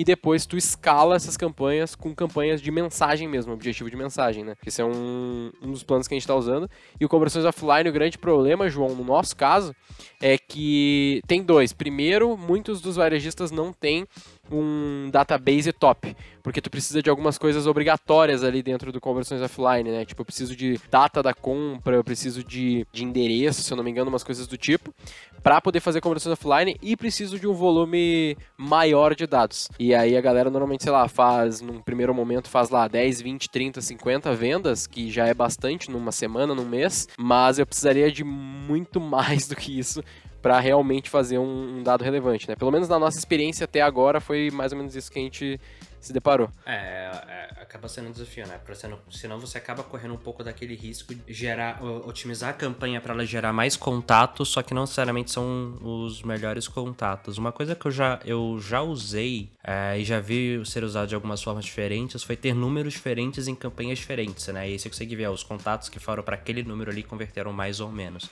E 0.00 0.04
depois 0.04 0.46
tu 0.46 0.56
escala 0.56 1.14
essas 1.14 1.36
campanhas 1.36 1.94
com 1.94 2.14
campanhas 2.14 2.62
de 2.62 2.70
mensagem 2.70 3.28
mesmo, 3.28 3.52
objetivo 3.52 3.90
de 3.90 3.96
mensagem, 3.96 4.42
né? 4.42 4.56
Esse 4.66 4.80
é 4.80 4.84
um, 4.84 5.52
um 5.60 5.72
dos 5.72 5.82
planos 5.82 6.08
que 6.08 6.14
a 6.14 6.16
gente 6.16 6.22
está 6.22 6.34
usando. 6.34 6.70
E 6.98 7.04
o 7.04 7.08
conversões 7.08 7.44
offline, 7.44 7.86
o 7.86 7.92
grande 7.92 8.16
problema, 8.16 8.66
João, 8.70 8.94
no 8.94 9.04
nosso 9.04 9.36
caso, 9.36 9.76
é 10.18 10.38
que 10.38 11.20
tem 11.26 11.42
dois. 11.42 11.74
Primeiro, 11.74 12.34
muitos 12.34 12.80
dos 12.80 12.96
varejistas 12.96 13.50
não 13.50 13.74
têm 13.74 14.06
um 14.50 15.10
database 15.10 15.72
top, 15.72 16.16
porque 16.42 16.60
tu 16.60 16.70
precisa 16.70 17.02
de 17.02 17.10
algumas 17.10 17.38
coisas 17.38 17.66
obrigatórias 17.66 18.42
ali 18.42 18.62
dentro 18.62 18.92
do 18.92 19.00
conversões 19.00 19.42
offline, 19.42 19.90
né? 19.90 20.04
Tipo, 20.04 20.22
eu 20.22 20.26
preciso 20.26 20.56
de 20.56 20.78
data 20.90 21.22
da 21.22 21.32
compra, 21.32 21.96
eu 21.96 22.04
preciso 22.04 22.42
de, 22.42 22.86
de 22.92 23.04
endereço, 23.04 23.62
se 23.62 23.72
eu 23.72 23.76
não 23.76 23.84
me 23.84 23.90
engano, 23.90 24.10
umas 24.10 24.24
coisas 24.24 24.46
do 24.46 24.56
tipo, 24.56 24.94
para 25.42 25.60
poder 25.60 25.80
fazer 25.80 26.00
conversões 26.00 26.32
offline 26.32 26.76
e 26.82 26.96
preciso 26.96 27.38
de 27.38 27.46
um 27.46 27.52
volume 27.52 28.36
maior 28.56 29.14
de 29.14 29.26
dados. 29.26 29.68
E 29.78 29.94
aí 29.94 30.16
a 30.16 30.20
galera 30.20 30.50
normalmente, 30.50 30.82
sei 30.82 30.92
lá, 30.92 31.08
faz 31.08 31.60
num 31.60 31.80
primeiro 31.80 32.14
momento 32.14 32.48
faz 32.48 32.70
lá 32.70 32.86
10, 32.88 33.22
20, 33.22 33.48
30, 33.48 33.80
50 33.80 34.34
vendas, 34.34 34.86
que 34.86 35.10
já 35.10 35.26
é 35.26 35.34
bastante 35.34 35.90
numa 35.90 36.12
semana, 36.12 36.54
num 36.54 36.66
mês, 36.66 37.08
mas 37.18 37.58
eu 37.58 37.66
precisaria 37.66 38.10
de 38.10 38.24
muito 38.24 39.00
mais 39.00 39.46
do 39.48 39.56
que 39.56 39.78
isso 39.78 40.02
para 40.40 40.58
realmente 40.60 41.10
fazer 41.10 41.38
um, 41.38 41.78
um, 41.78 41.82
dado 41.82 42.02
relevante, 42.02 42.48
né? 42.48 42.56
Pelo 42.56 42.70
menos 42.70 42.88
na 42.88 42.98
nossa 42.98 43.18
experiência 43.18 43.64
até 43.64 43.80
agora 43.80 44.20
foi 44.20 44.50
mais 44.50 44.72
ou 44.72 44.78
menos 44.78 44.94
isso 44.94 45.10
que 45.10 45.18
a 45.18 45.22
gente 45.22 45.60
se 46.00 46.12
deparou. 46.12 46.48
É, 46.64 47.10
é 47.28 47.50
acaba 47.70 47.86
sendo 47.86 48.08
um 48.08 48.12
desafio, 48.12 48.46
né? 48.48 48.58
Porque 48.58 48.74
senão, 48.74 48.98
senão 49.10 49.38
você 49.38 49.56
acaba 49.56 49.84
correndo 49.84 50.14
um 50.14 50.18
pouco 50.18 50.42
daquele 50.42 50.74
risco 50.74 51.14
de 51.14 51.32
gerar, 51.32 51.80
otimizar 51.82 52.50
a 52.50 52.52
campanha 52.52 53.00
para 53.00 53.14
ela 53.14 53.24
gerar 53.24 53.52
mais 53.52 53.76
contatos, 53.76 54.48
só 54.48 54.60
que 54.60 54.74
não 54.74 54.82
necessariamente 54.82 55.30
são 55.30 55.78
os 55.80 56.22
melhores 56.22 56.66
contatos. 56.66 57.38
Uma 57.38 57.52
coisa 57.52 57.76
que 57.76 57.86
eu 57.86 57.92
já, 57.92 58.18
eu 58.24 58.58
já 58.60 58.82
usei 58.82 59.52
é, 59.62 59.98
e 59.98 60.04
já 60.04 60.18
vi 60.18 60.60
ser 60.66 60.82
usado 60.82 61.08
de 61.08 61.14
algumas 61.14 61.40
formas 61.42 61.64
diferentes 61.64 62.24
foi 62.24 62.36
ter 62.36 62.54
números 62.54 62.94
diferentes 62.94 63.46
em 63.46 63.54
campanhas 63.54 63.98
diferentes, 63.98 64.48
né? 64.48 64.68
E 64.68 64.72
aí 64.72 64.78
você 64.78 64.88
consegue 64.88 65.14
ver 65.14 65.30
os 65.30 65.44
contatos 65.44 65.88
que 65.88 66.00
foram 66.00 66.24
para 66.24 66.34
aquele 66.34 66.64
número 66.64 66.90
ali 66.90 67.04
converteram 67.04 67.52
mais 67.52 67.78
ou 67.78 67.90
menos. 67.90 68.28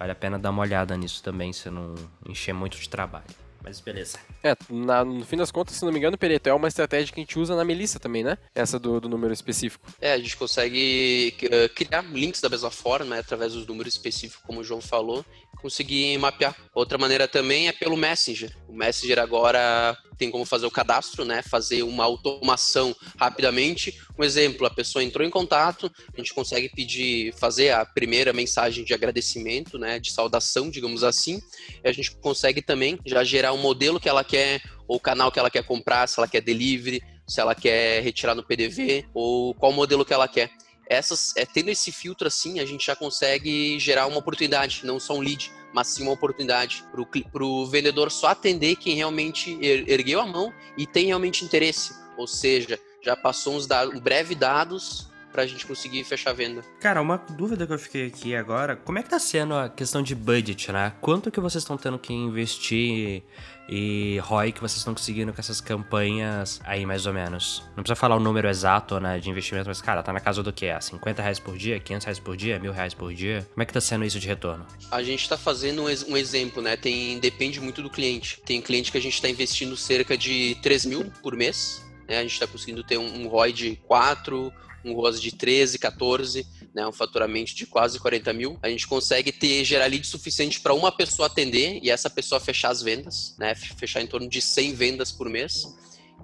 Vale 0.00 0.12
a 0.12 0.14
pena 0.14 0.38
dar 0.38 0.48
uma 0.48 0.62
olhada 0.62 0.96
nisso 0.96 1.22
também, 1.22 1.52
se 1.52 1.68
não 1.68 1.94
encher 2.26 2.54
muito 2.54 2.78
de 2.78 2.88
trabalho. 2.88 3.26
Mas 3.62 3.80
beleza. 3.80 4.18
É, 4.42 4.56
na, 4.70 5.04
no 5.04 5.26
fim 5.26 5.36
das 5.36 5.50
contas, 5.50 5.76
se 5.76 5.84
não 5.84 5.92
me 5.92 5.98
engano, 5.98 6.16
Pereto, 6.16 6.46
é 6.46 6.54
uma 6.54 6.68
estratégia 6.68 7.12
que 7.12 7.20
a 7.20 7.22
gente 7.22 7.38
usa 7.38 7.54
na 7.54 7.66
Melissa 7.66 8.00
também, 8.00 8.24
né? 8.24 8.38
Essa 8.54 8.78
do, 8.78 8.98
do 8.98 9.10
número 9.10 9.34
específico. 9.34 9.86
É, 10.00 10.14
a 10.14 10.18
gente 10.18 10.38
consegue 10.38 11.36
uh, 11.42 11.74
criar 11.74 12.00
links 12.00 12.40
da 12.40 12.48
mesma 12.48 12.70
forma, 12.70 13.16
né? 13.16 13.18
Através 13.18 13.52
dos 13.52 13.66
números 13.66 13.92
específicos, 13.92 14.42
como 14.46 14.60
o 14.60 14.64
João 14.64 14.80
falou, 14.80 15.22
conseguir 15.60 16.16
mapear. 16.16 16.56
Outra 16.74 16.96
maneira 16.96 17.28
também 17.28 17.68
é 17.68 17.72
pelo 17.72 17.94
Messenger. 17.94 18.56
O 18.66 18.72
Messenger 18.72 19.18
agora 19.18 19.94
tem 20.20 20.30
como 20.30 20.44
fazer 20.44 20.66
o 20.66 20.70
cadastro, 20.70 21.24
né? 21.24 21.40
Fazer 21.42 21.82
uma 21.82 22.04
automação 22.04 22.94
rapidamente. 23.18 23.98
Um 24.18 24.22
exemplo, 24.22 24.66
a 24.66 24.70
pessoa 24.70 25.02
entrou 25.02 25.26
em 25.26 25.30
contato, 25.30 25.90
a 26.14 26.16
gente 26.18 26.34
consegue 26.34 26.68
pedir, 26.68 27.32
fazer 27.38 27.70
a 27.70 27.86
primeira 27.86 28.34
mensagem 28.34 28.84
de 28.84 28.92
agradecimento, 28.92 29.78
né? 29.78 29.98
De 29.98 30.12
saudação, 30.12 30.68
digamos 30.68 31.02
assim. 31.02 31.40
E 31.82 31.88
a 31.88 31.92
gente 31.92 32.10
consegue 32.16 32.60
também 32.60 32.98
já 33.06 33.24
gerar 33.24 33.54
um 33.54 33.58
modelo 33.58 33.98
que 33.98 34.10
ela 34.10 34.22
quer, 34.22 34.60
ou 34.86 34.98
o 34.98 35.00
canal 35.00 35.32
que 35.32 35.38
ela 35.38 35.50
quer 35.50 35.64
comprar, 35.64 36.06
se 36.06 36.20
ela 36.20 36.28
quer 36.28 36.42
delivery, 36.42 37.02
se 37.26 37.40
ela 37.40 37.54
quer 37.54 38.02
retirar 38.02 38.34
no 38.34 38.44
PDV, 38.44 39.06
ou 39.14 39.54
qual 39.54 39.72
modelo 39.72 40.04
que 40.04 40.12
ela 40.12 40.28
quer 40.28 40.50
essas, 40.86 41.32
é, 41.36 41.46
tendo 41.46 41.70
esse 41.70 41.92
filtro 41.92 42.26
assim, 42.26 42.58
a 42.58 42.66
gente 42.66 42.84
já 42.84 42.96
consegue 42.96 43.78
gerar 43.78 44.08
uma 44.08 44.18
oportunidade, 44.18 44.80
não 44.82 44.98
só 44.98 45.14
um 45.14 45.20
lead, 45.20 45.48
mas 45.72 45.88
sim 45.88 46.02
uma 46.02 46.12
oportunidade 46.12 46.84
para 47.32 47.44
o 47.44 47.66
vendedor 47.66 48.10
só 48.10 48.28
atender 48.28 48.76
quem 48.76 48.94
realmente 48.96 49.58
er, 49.60 49.88
ergueu 49.88 50.20
a 50.20 50.26
mão 50.26 50.52
e 50.76 50.86
tem 50.86 51.06
realmente 51.06 51.44
interesse. 51.44 51.94
Ou 52.16 52.26
seja, 52.26 52.78
já 53.02 53.16
passou 53.16 53.54
uns 53.54 53.66
dados, 53.66 53.98
breve 54.00 54.34
dados 54.34 55.09
para 55.32 55.42
a 55.42 55.46
gente 55.46 55.66
conseguir 55.66 56.04
fechar 56.04 56.30
a 56.30 56.34
venda. 56.34 56.62
Cara, 56.80 57.00
uma 57.00 57.16
dúvida 57.16 57.66
que 57.66 57.72
eu 57.72 57.78
fiquei 57.78 58.06
aqui 58.06 58.34
agora, 58.34 58.76
como 58.76 58.98
é 58.98 59.02
que 59.02 59.08
tá 59.08 59.18
sendo 59.18 59.54
a 59.54 59.68
questão 59.68 60.02
de 60.02 60.14
budget, 60.14 60.72
né? 60.72 60.92
Quanto 61.00 61.30
que 61.30 61.40
vocês 61.40 61.62
estão 61.62 61.76
tendo 61.76 61.98
que 61.98 62.12
investir 62.12 63.22
e 63.68 64.18
ROI 64.24 64.50
que 64.50 64.60
vocês 64.60 64.78
estão 64.78 64.92
conseguindo 64.92 65.32
com 65.32 65.40
essas 65.40 65.60
campanhas 65.60 66.60
aí, 66.64 66.84
mais 66.84 67.06
ou 67.06 67.12
menos? 67.12 67.62
Não 67.76 67.82
precisa 67.82 67.94
falar 67.94 68.16
o 68.16 68.20
número 68.20 68.48
exato, 68.48 68.98
né, 68.98 69.18
de 69.20 69.30
investimento, 69.30 69.68
mas, 69.68 69.80
cara, 69.80 70.02
tá 70.02 70.12
na 70.12 70.20
casa 70.20 70.42
do 70.42 70.52
quê? 70.52 70.70
50 70.78 71.22
reais 71.22 71.38
por 71.38 71.56
dia, 71.56 71.78
500 71.78 72.04
reais 72.04 72.18
por 72.18 72.36
dia, 72.36 72.58
mil 72.58 72.72
reais 72.72 72.94
por 72.94 73.14
dia? 73.14 73.46
Como 73.54 73.62
é 73.62 73.66
que 73.66 73.72
tá 73.72 73.80
sendo 73.80 74.04
isso 74.04 74.18
de 74.18 74.26
retorno? 74.26 74.66
A 74.90 75.02
gente 75.02 75.28
tá 75.28 75.36
fazendo 75.36 75.84
um, 75.84 76.16
exemplo, 76.16 76.60
né? 76.60 76.76
Tem, 76.76 77.18
depende 77.20 77.60
muito 77.60 77.80
do 77.80 77.88
cliente. 77.88 78.40
Tem 78.44 78.60
cliente 78.60 78.90
que 78.90 78.98
a 78.98 79.00
gente 79.00 79.20
tá 79.22 79.28
investindo 79.28 79.76
cerca 79.76 80.16
de 80.16 80.56
3 80.62 80.86
mil 80.86 81.04
por 81.22 81.36
mês, 81.36 81.84
né? 82.10 82.18
A 82.18 82.22
gente 82.22 82.40
tá 82.40 82.46
conseguindo 82.46 82.82
ter 82.82 82.98
um, 82.98 83.22
um 83.22 83.28
ROI 83.28 83.52
de 83.52 83.76
4, 83.86 84.52
um 84.84 84.94
ROAS 84.94 85.20
de 85.20 85.32
13, 85.32 85.78
14, 85.78 86.44
né, 86.74 86.86
um 86.86 86.92
faturamento 86.92 87.54
de 87.54 87.66
quase 87.66 88.00
40 88.00 88.32
mil, 88.32 88.58
a 88.62 88.68
gente 88.68 88.86
consegue 88.86 89.30
ter 89.30 89.64
gerar 89.64 89.86
lead 89.86 90.04
suficiente 90.06 90.60
para 90.60 90.74
uma 90.74 90.90
pessoa 90.90 91.26
atender 91.26 91.78
e 91.82 91.90
essa 91.90 92.10
pessoa 92.10 92.40
fechar 92.40 92.70
as 92.70 92.82
vendas, 92.82 93.36
né, 93.38 93.54
fechar 93.54 94.02
em 94.02 94.06
torno 94.06 94.28
de 94.28 94.42
100 94.42 94.74
vendas 94.74 95.12
por 95.12 95.28
mês. 95.28 95.72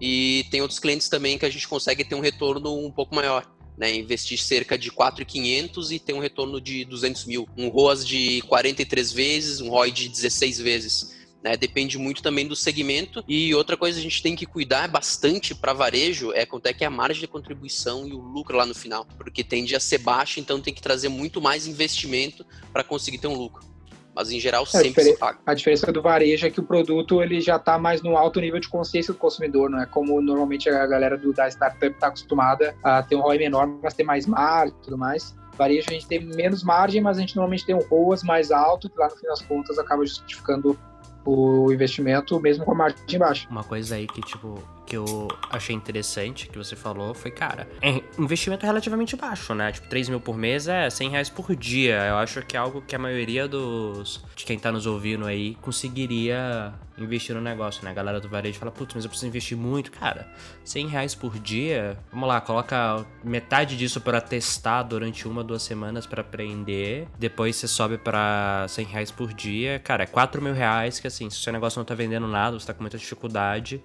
E 0.00 0.44
tem 0.50 0.60
outros 0.60 0.80
clientes 0.80 1.08
também 1.08 1.38
que 1.38 1.46
a 1.46 1.50
gente 1.50 1.68
consegue 1.68 2.04
ter 2.04 2.14
um 2.14 2.20
retorno 2.20 2.76
um 2.78 2.90
pouco 2.90 3.14
maior. 3.14 3.46
Né, 3.78 3.94
investir 3.94 4.38
cerca 4.38 4.78
de 4.78 4.90
4,500 4.90 5.92
e 5.92 5.98
ter 5.98 6.14
um 6.14 6.18
retorno 6.18 6.58
de 6.58 6.86
200 6.86 7.26
mil. 7.26 7.46
Um 7.58 7.68
ROAS 7.68 8.06
de 8.06 8.40
43 8.48 9.12
vezes, 9.12 9.60
um 9.60 9.68
ROI 9.68 9.90
de 9.90 10.08
16 10.08 10.58
vezes. 10.60 11.15
Né? 11.46 11.56
Depende 11.56 11.96
muito 11.96 12.24
também 12.24 12.44
do 12.44 12.56
segmento. 12.56 13.22
E 13.28 13.54
outra 13.54 13.76
coisa 13.76 14.00
que 14.00 14.04
a 14.04 14.10
gente 14.10 14.20
tem 14.20 14.34
que 14.34 14.44
cuidar 14.44 14.88
bastante 14.88 15.54
para 15.54 15.72
varejo 15.72 16.32
é 16.32 16.44
quanto 16.44 16.66
é 16.66 16.72
que 16.72 16.82
é 16.82 16.88
a 16.88 16.90
margem 16.90 17.20
de 17.20 17.28
contribuição 17.28 18.04
e 18.04 18.12
o 18.12 18.18
lucro 18.18 18.56
lá 18.56 18.66
no 18.66 18.74
final, 18.74 19.06
porque 19.16 19.44
tende 19.44 19.76
a 19.76 19.78
ser 19.78 19.98
baixo, 19.98 20.40
então 20.40 20.60
tem 20.60 20.74
que 20.74 20.82
trazer 20.82 21.08
muito 21.08 21.40
mais 21.40 21.68
investimento 21.68 22.44
para 22.72 22.82
conseguir 22.82 23.18
ter 23.18 23.28
um 23.28 23.36
lucro. 23.36 23.64
Mas 24.12 24.32
em 24.32 24.40
geral 24.40 24.66
sempre 24.66 25.04
se 25.04 25.16
paga. 25.16 25.38
A 25.46 25.54
diferença 25.54 25.92
do 25.92 26.02
varejo 26.02 26.46
é 26.46 26.50
que 26.50 26.58
o 26.58 26.64
produto 26.64 27.22
ele 27.22 27.40
já 27.40 27.56
está 27.56 27.78
mais 27.78 28.02
no 28.02 28.16
alto 28.16 28.40
nível 28.40 28.58
de 28.58 28.68
consciência 28.68 29.12
do 29.12 29.18
consumidor, 29.18 29.70
não 29.70 29.80
é 29.80 29.86
como 29.86 30.20
normalmente 30.20 30.68
a 30.68 30.86
galera 30.86 31.16
do, 31.16 31.32
da 31.32 31.46
startup 31.46 31.86
está 31.86 32.08
acostumada 32.08 32.74
a 32.82 33.04
ter 33.04 33.14
um 33.14 33.20
ROI 33.20 33.38
menor, 33.38 33.68
mas 33.80 33.94
ter 33.94 34.02
mais 34.02 34.26
margem 34.26 34.74
e 34.76 34.82
tudo 34.82 34.98
mais 34.98 35.36
varejo 35.56 35.86
a 35.88 35.92
gente 35.92 36.06
tem 36.06 36.24
menos 36.24 36.62
margem, 36.62 37.00
mas 37.00 37.16
a 37.16 37.20
gente 37.20 37.34
normalmente 37.34 37.64
tem 37.64 37.74
um 37.74 37.80
ROAS 37.80 38.22
mais 38.22 38.50
alto, 38.50 38.90
que 38.90 38.98
lá 38.98 39.08
no 39.08 39.16
fim 39.16 39.26
das 39.26 39.42
contas 39.42 39.78
acaba 39.78 40.04
justificando 40.04 40.78
o 41.26 41.72
investimento 41.72 42.38
mesmo 42.40 42.64
com 42.64 42.72
a 42.72 42.74
margem 42.74 43.18
baixa. 43.18 43.48
Uma 43.50 43.64
coisa 43.64 43.96
aí 43.96 44.06
que, 44.06 44.20
tipo, 44.20 44.62
que 44.86 44.96
eu 44.96 45.28
achei 45.50 45.74
interessante 45.74 46.48
que 46.48 46.56
você 46.56 46.76
falou 46.76 47.12
foi, 47.14 47.30
cara, 47.30 47.68
é 47.82 48.02
investimento 48.18 48.64
relativamente 48.64 49.16
baixo, 49.16 49.54
né? 49.54 49.72
Tipo, 49.72 49.88
3 49.88 50.08
mil 50.08 50.20
por 50.20 50.36
mês 50.36 50.68
é 50.68 50.88
100 50.88 51.10
reais 51.10 51.28
por 51.28 51.54
dia. 51.54 52.04
Eu 52.06 52.16
acho 52.16 52.40
que 52.42 52.56
é 52.56 52.60
algo 52.60 52.80
que 52.80 52.94
a 52.94 52.98
maioria 52.98 53.48
dos 53.48 54.24
de 54.34 54.44
quem 54.44 54.58
tá 54.58 54.70
nos 54.70 54.86
ouvindo 54.86 55.26
aí 55.26 55.56
conseguiria 55.60 56.72
investir 56.98 57.34
no 57.34 57.40
negócio, 57.40 57.84
né? 57.84 57.90
A 57.90 57.94
galera 57.94 58.20
do 58.20 58.28
varejo 58.28 58.58
fala, 58.58 58.70
putz, 58.70 58.94
mas 58.94 59.04
eu 59.04 59.10
preciso 59.10 59.28
investir 59.28 59.56
muito. 59.56 59.90
Cara, 59.90 60.28
100 60.64 60.88
reais 60.88 61.14
por 61.14 61.38
dia, 61.38 61.98
vamos 62.10 62.28
lá, 62.28 62.40
coloca 62.40 63.04
metade 63.22 63.76
disso 63.76 64.00
para 64.00 64.20
testar 64.20 64.82
durante 64.82 65.28
uma, 65.28 65.44
duas 65.44 65.62
semanas 65.62 66.06
para 66.06 66.20
aprender. 66.20 67.06
Depois 67.18 67.56
você 67.56 67.68
sobe 67.68 67.98
para 67.98 68.66
100 68.68 68.86
reais 68.86 69.10
por 69.10 69.32
dia. 69.32 69.78
Cara, 69.78 70.04
é 70.04 70.06
4 70.06 70.40
mil 70.40 70.54
reais 70.54 70.98
que 70.98 71.06
assim, 71.06 71.28
se 71.30 71.38
o 71.38 71.40
seu 71.40 71.52
negócio 71.52 71.78
não 71.78 71.84
tá 71.84 71.94
vendendo 71.94 72.26
nada, 72.26 72.58
você 72.58 72.66
tá 72.66 72.74
com 72.74 72.82
muita 72.82 72.98
dificuldade, 72.98 73.82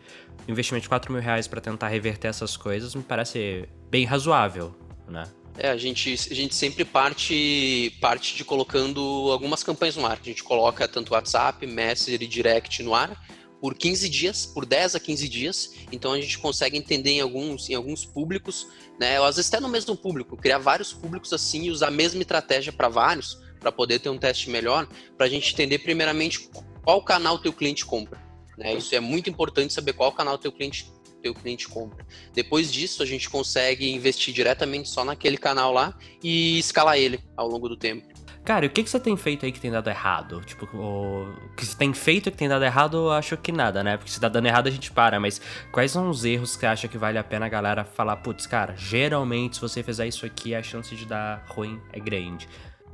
investimento 0.47 0.83
de 0.83 0.89
4 0.89 1.11
mil 1.11 1.21
reais 1.21 1.47
para 1.47 1.59
tentar 1.59 1.87
reverter 1.87 2.27
essas 2.27 2.55
coisas 2.55 2.95
me 2.95 3.03
parece 3.03 3.67
bem 3.89 4.05
razoável, 4.05 4.75
né? 5.07 5.23
É, 5.57 5.69
a 5.69 5.77
gente, 5.77 6.13
a 6.13 6.33
gente 6.33 6.55
sempre 6.55 6.85
parte, 6.85 7.95
parte 7.99 8.35
de 8.35 8.43
colocando 8.43 9.01
algumas 9.31 9.63
campanhas 9.63 9.95
no 9.95 10.05
ar. 10.05 10.17
A 10.21 10.25
gente 10.25 10.43
coloca 10.43 10.87
tanto 10.87 11.13
WhatsApp, 11.13 11.65
Messenger 11.67 12.21
e 12.21 12.27
Direct 12.27 12.81
no 12.83 12.95
ar 12.95 13.21
por 13.61 13.75
15 13.75 14.09
dias, 14.09 14.45
por 14.45 14.65
10 14.65 14.95
a 14.95 14.99
15 14.99 15.29
dias. 15.29 15.75
Então 15.91 16.13
a 16.13 16.19
gente 16.19 16.39
consegue 16.39 16.77
entender 16.77 17.11
em 17.11 17.21
alguns, 17.21 17.69
em 17.69 17.75
alguns 17.75 18.03
públicos, 18.03 18.67
né? 18.99 19.19
Ou 19.19 19.25
às 19.27 19.35
vezes 19.35 19.53
até 19.53 19.61
no 19.61 19.69
mesmo 19.69 19.95
público, 19.95 20.35
criar 20.35 20.57
vários 20.57 20.91
públicos 20.91 21.31
assim 21.31 21.65
e 21.65 21.71
usar 21.71 21.89
a 21.89 21.91
mesma 21.91 22.21
estratégia 22.21 22.73
para 22.73 22.89
vários, 22.89 23.39
para 23.59 23.71
poder 23.71 23.99
ter 23.99 24.09
um 24.09 24.17
teste 24.17 24.49
melhor, 24.49 24.87
para 25.15 25.27
a 25.27 25.29
gente 25.29 25.53
entender 25.53 25.79
primeiramente 25.79 26.49
qual 26.83 27.03
canal 27.03 27.37
teu 27.37 27.53
cliente 27.53 27.85
compra. 27.85 28.19
Né? 28.57 28.73
Isso 28.73 28.95
é 28.95 28.99
muito 28.99 29.29
importante 29.29 29.71
saber 29.71 29.93
qual 29.93 30.11
canal 30.11 30.39
teu 30.39 30.51
cliente 30.51 30.91
teu 31.21 31.33
cliente 31.33 31.67
compra. 31.67 32.05
Depois 32.33 32.71
disso, 32.71 33.03
a 33.03 33.05
gente 33.05 33.29
consegue 33.29 33.89
investir 33.91 34.33
diretamente 34.33 34.89
só 34.89 35.05
naquele 35.05 35.37
canal 35.37 35.71
lá 35.71 35.97
e 36.23 36.59
escalar 36.59 36.97
ele 36.97 37.19
ao 37.37 37.47
longo 37.47 37.69
do 37.69 37.77
tempo. 37.77 38.07
Cara, 38.43 38.65
o 38.65 38.69
que, 38.69 38.83
que 38.83 38.89
você 38.89 38.99
tem 38.99 39.15
feito 39.15 39.45
aí 39.45 39.51
que 39.51 39.59
tem 39.59 39.69
dado 39.69 39.87
errado? 39.87 40.41
Tipo, 40.43 40.65
o 40.75 41.31
que 41.55 41.63
você 41.63 41.77
tem 41.77 41.93
feito 41.93 42.31
que 42.31 42.37
tem 42.37 42.49
dado 42.49 42.65
errado, 42.65 42.97
eu 42.97 43.11
acho 43.11 43.37
que 43.37 43.51
nada, 43.51 43.83
né? 43.83 43.97
Porque 43.97 44.09
se 44.09 44.19
tá 44.19 44.27
dando 44.27 44.47
errado, 44.47 44.67
a 44.67 44.71
gente 44.71 44.91
para. 44.91 45.19
Mas 45.19 45.39
quais 45.71 45.91
são 45.91 46.09
os 46.09 46.25
erros 46.25 46.55
que 46.55 46.65
acha 46.65 46.87
que 46.87 46.97
vale 46.97 47.19
a 47.19 47.23
pena 47.23 47.45
a 47.45 47.49
galera 47.49 47.85
falar, 47.85 48.15
putz, 48.17 48.47
cara, 48.47 48.73
geralmente 48.75 49.57
se 49.57 49.61
você 49.61 49.83
fizer 49.83 50.07
isso 50.07 50.25
aqui, 50.25 50.55
a 50.55 50.63
chance 50.63 50.95
de 50.95 51.05
dar 51.05 51.45
ruim 51.49 51.79
é 51.93 51.99
grande. 51.99 52.49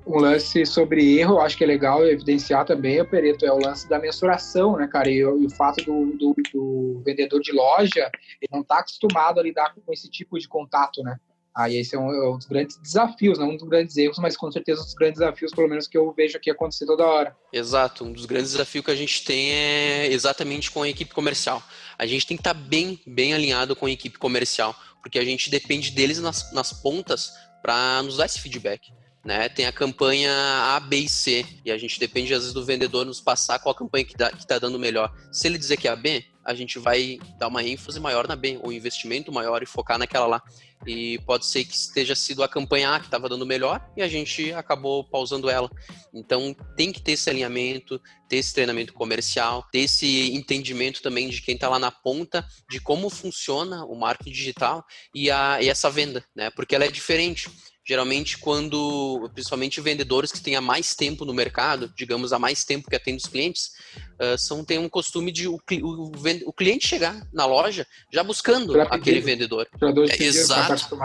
Um 0.08 0.20
lance 0.20 0.66
sobre 0.66 1.20
erro, 1.20 1.42
acho 1.42 1.58
que 1.58 1.66
é 1.66 1.68
legal 1.68 2.06
evidenciar 2.08 2.66
também, 2.66 3.02
o 3.02 3.06
Pereto, 3.06 3.46
é 3.46 3.52
o 3.52 3.60
lance 3.60 3.90
da 3.90 4.00
mensuração, 4.00 4.78
né, 4.78 4.88
cara? 4.88 5.10
E, 5.10 5.18
e 5.18 5.24
o 5.24 5.50
fato 5.50 5.84
do, 5.84 6.18
do, 6.18 6.36
do, 6.54 7.02
vendedor 7.06 7.42
de 7.42 7.52
loja, 7.52 8.10
ele 8.42 8.50
não 8.50 8.62
está 8.62 8.80
acostumado 8.80 9.38
a 9.38 9.44
lidar 9.44 9.76
com 9.76 9.92
esse 9.92 10.10
tipo 10.10 10.40
de 10.40 10.48
contato, 10.48 11.04
né? 11.04 11.18
Aí 11.54 11.76
esse 11.76 11.94
é 11.94 12.00
um, 12.00 12.10
é 12.10 12.30
um, 12.30 12.38
dos 12.38 12.46
grandes 12.46 12.78
desafios, 12.78 13.38
não 13.38 13.50
um 13.50 13.58
dos 13.58 13.68
grandes 13.68 13.98
erros, 13.98 14.18
mas 14.20 14.38
com 14.38 14.50
certeza 14.50 14.80
um 14.80 14.86
dos 14.86 14.94
grandes 14.94 15.20
desafios, 15.20 15.52
pelo 15.52 15.68
menos 15.68 15.88
que 15.88 15.98
eu 15.98 16.14
vejo 16.14 16.38
aqui 16.38 16.52
acontecer 16.52 16.86
toda 16.86 17.04
hora. 17.04 17.36
Exato, 17.52 18.06
um 18.06 18.14
dos 18.14 18.26
grandes 18.26 18.52
desafios 18.52 18.86
que 18.86 18.92
a 18.92 18.96
gente 18.96 19.26
tem 19.26 19.52
é 19.52 20.08
exatamente 20.08 20.72
com 20.72 20.84
a 20.84 20.88
equipe 20.88 21.14
comercial. 21.14 21.62
A 21.98 22.06
gente 22.06 22.26
tem 22.26 22.38
que 22.38 22.42
estar 22.42 22.54
tá 22.54 22.60
bem, 22.60 23.02
bem 23.06 23.34
alinhado 23.34 23.76
com 23.76 23.88
a 23.88 23.92
equipe 23.92 24.18
comercial, 24.18 24.74
porque 25.02 25.20
a 25.20 25.26
gente 25.26 25.50
depende 25.50 25.92
deles 25.92 26.20
nas, 26.20 26.54
nas 26.54 26.72
pontas 26.72 27.34
para 27.62 28.02
nos 28.04 28.18
dar 28.18 28.28
esse 28.28 28.40
feedback. 28.40 28.94
Né? 29.28 29.50
Tem 29.50 29.66
a 29.66 29.74
campanha 29.74 30.32
A, 30.32 30.80
B 30.80 31.00
e 31.00 31.10
C, 31.10 31.46
e 31.66 31.70
a 31.70 31.78
gente 31.78 32.00
depende 32.00 32.34
às 32.34 32.40
vezes 32.40 32.54
do 32.54 32.64
vendedor 32.64 33.06
nos 33.06 33.20
passar 33.20 33.60
qual 33.60 33.76
a 33.76 33.78
campanha 33.78 34.06
que 34.06 34.16
está 34.16 34.58
dando 34.58 34.80
melhor. 34.80 35.14
Se 35.34 35.48
ele 35.48 35.58
dizer 35.58 35.76
que 35.76 35.86
é 35.86 35.92
a 35.92 35.98
B, 35.98 36.24
a 36.46 36.54
gente 36.54 36.80
vai 36.80 37.20
dar 37.38 37.50
uma 37.50 37.62
ênfase 37.62 38.00
maior 38.00 38.26
na 38.26 38.38
B, 38.38 38.58
ou 38.64 38.72
investimento 38.72 39.30
maior 39.30 39.62
e 39.62 39.66
focar 39.66 40.00
naquela 40.00 40.28
lá. 40.28 40.42
E 40.86 41.20
pode 41.26 41.46
ser 41.46 41.66
que 41.66 41.76
esteja 41.76 42.16
sido 42.16 42.42
a 42.42 42.48
campanha 42.48 42.92
A 42.92 43.02
que 43.02 43.08
estava 43.08 43.28
dando 43.28 43.46
melhor 43.46 43.86
e 43.98 44.02
a 44.02 44.08
gente 44.08 44.54
acabou 44.54 45.04
pausando 45.04 45.50
ela. 45.50 45.70
Então 46.14 46.56
tem 46.78 46.94
que 46.94 47.02
ter 47.02 47.12
esse 47.12 47.30
alinhamento, 47.30 48.00
ter 48.30 48.38
esse 48.38 48.54
treinamento 48.54 48.94
comercial, 48.94 49.68
ter 49.74 49.80
esse 49.80 50.32
entendimento 50.32 51.02
também 51.02 51.28
de 51.28 51.42
quem 51.42 51.56
está 51.56 51.68
lá 51.68 51.80
na 51.80 51.92
ponta 51.92 52.48
de 52.70 52.80
como 52.80 53.10
funciona 53.10 53.84
o 53.84 53.94
marketing 53.94 54.32
digital 54.32 54.86
e, 55.14 55.30
a, 55.30 55.62
e 55.62 55.68
essa 55.68 55.90
venda, 55.90 56.24
né? 56.34 56.50
Porque 56.52 56.74
ela 56.74 56.86
é 56.86 56.90
diferente 56.90 57.52
geralmente 57.88 58.38
quando, 58.38 59.30
principalmente 59.34 59.80
vendedores 59.80 60.32
que 60.32 60.42
têm 60.42 60.58
há 60.58 60.62
mais 60.62 60.94
tempo 60.94 61.24
no 61.24 61.34
mercado, 61.34 61.92
digamos, 61.96 62.34
há 62.34 62.40
mais 62.40 62.66
tempo 62.66 62.90
que 62.90 62.96
atendem 62.96 63.18
os 63.18 63.28
clientes, 63.28 63.72
uh, 64.20 64.38
são, 64.38 64.66
tem 64.66 64.78
um 64.78 64.90
costume 64.90 65.32
de 65.32 65.48
o, 65.48 65.56
o, 65.56 66.12
o, 66.46 66.54
cliente 66.54 66.88
chegar 66.88 67.26
na 67.32 67.46
loja 67.46 67.88
já 68.12 68.24
buscando 68.24 68.80
aquele 68.82 69.22
vendedor. 69.22 69.68
Tirador 69.80 70.06
de 70.06 70.12
é, 70.12 70.26
exato. 70.26 70.98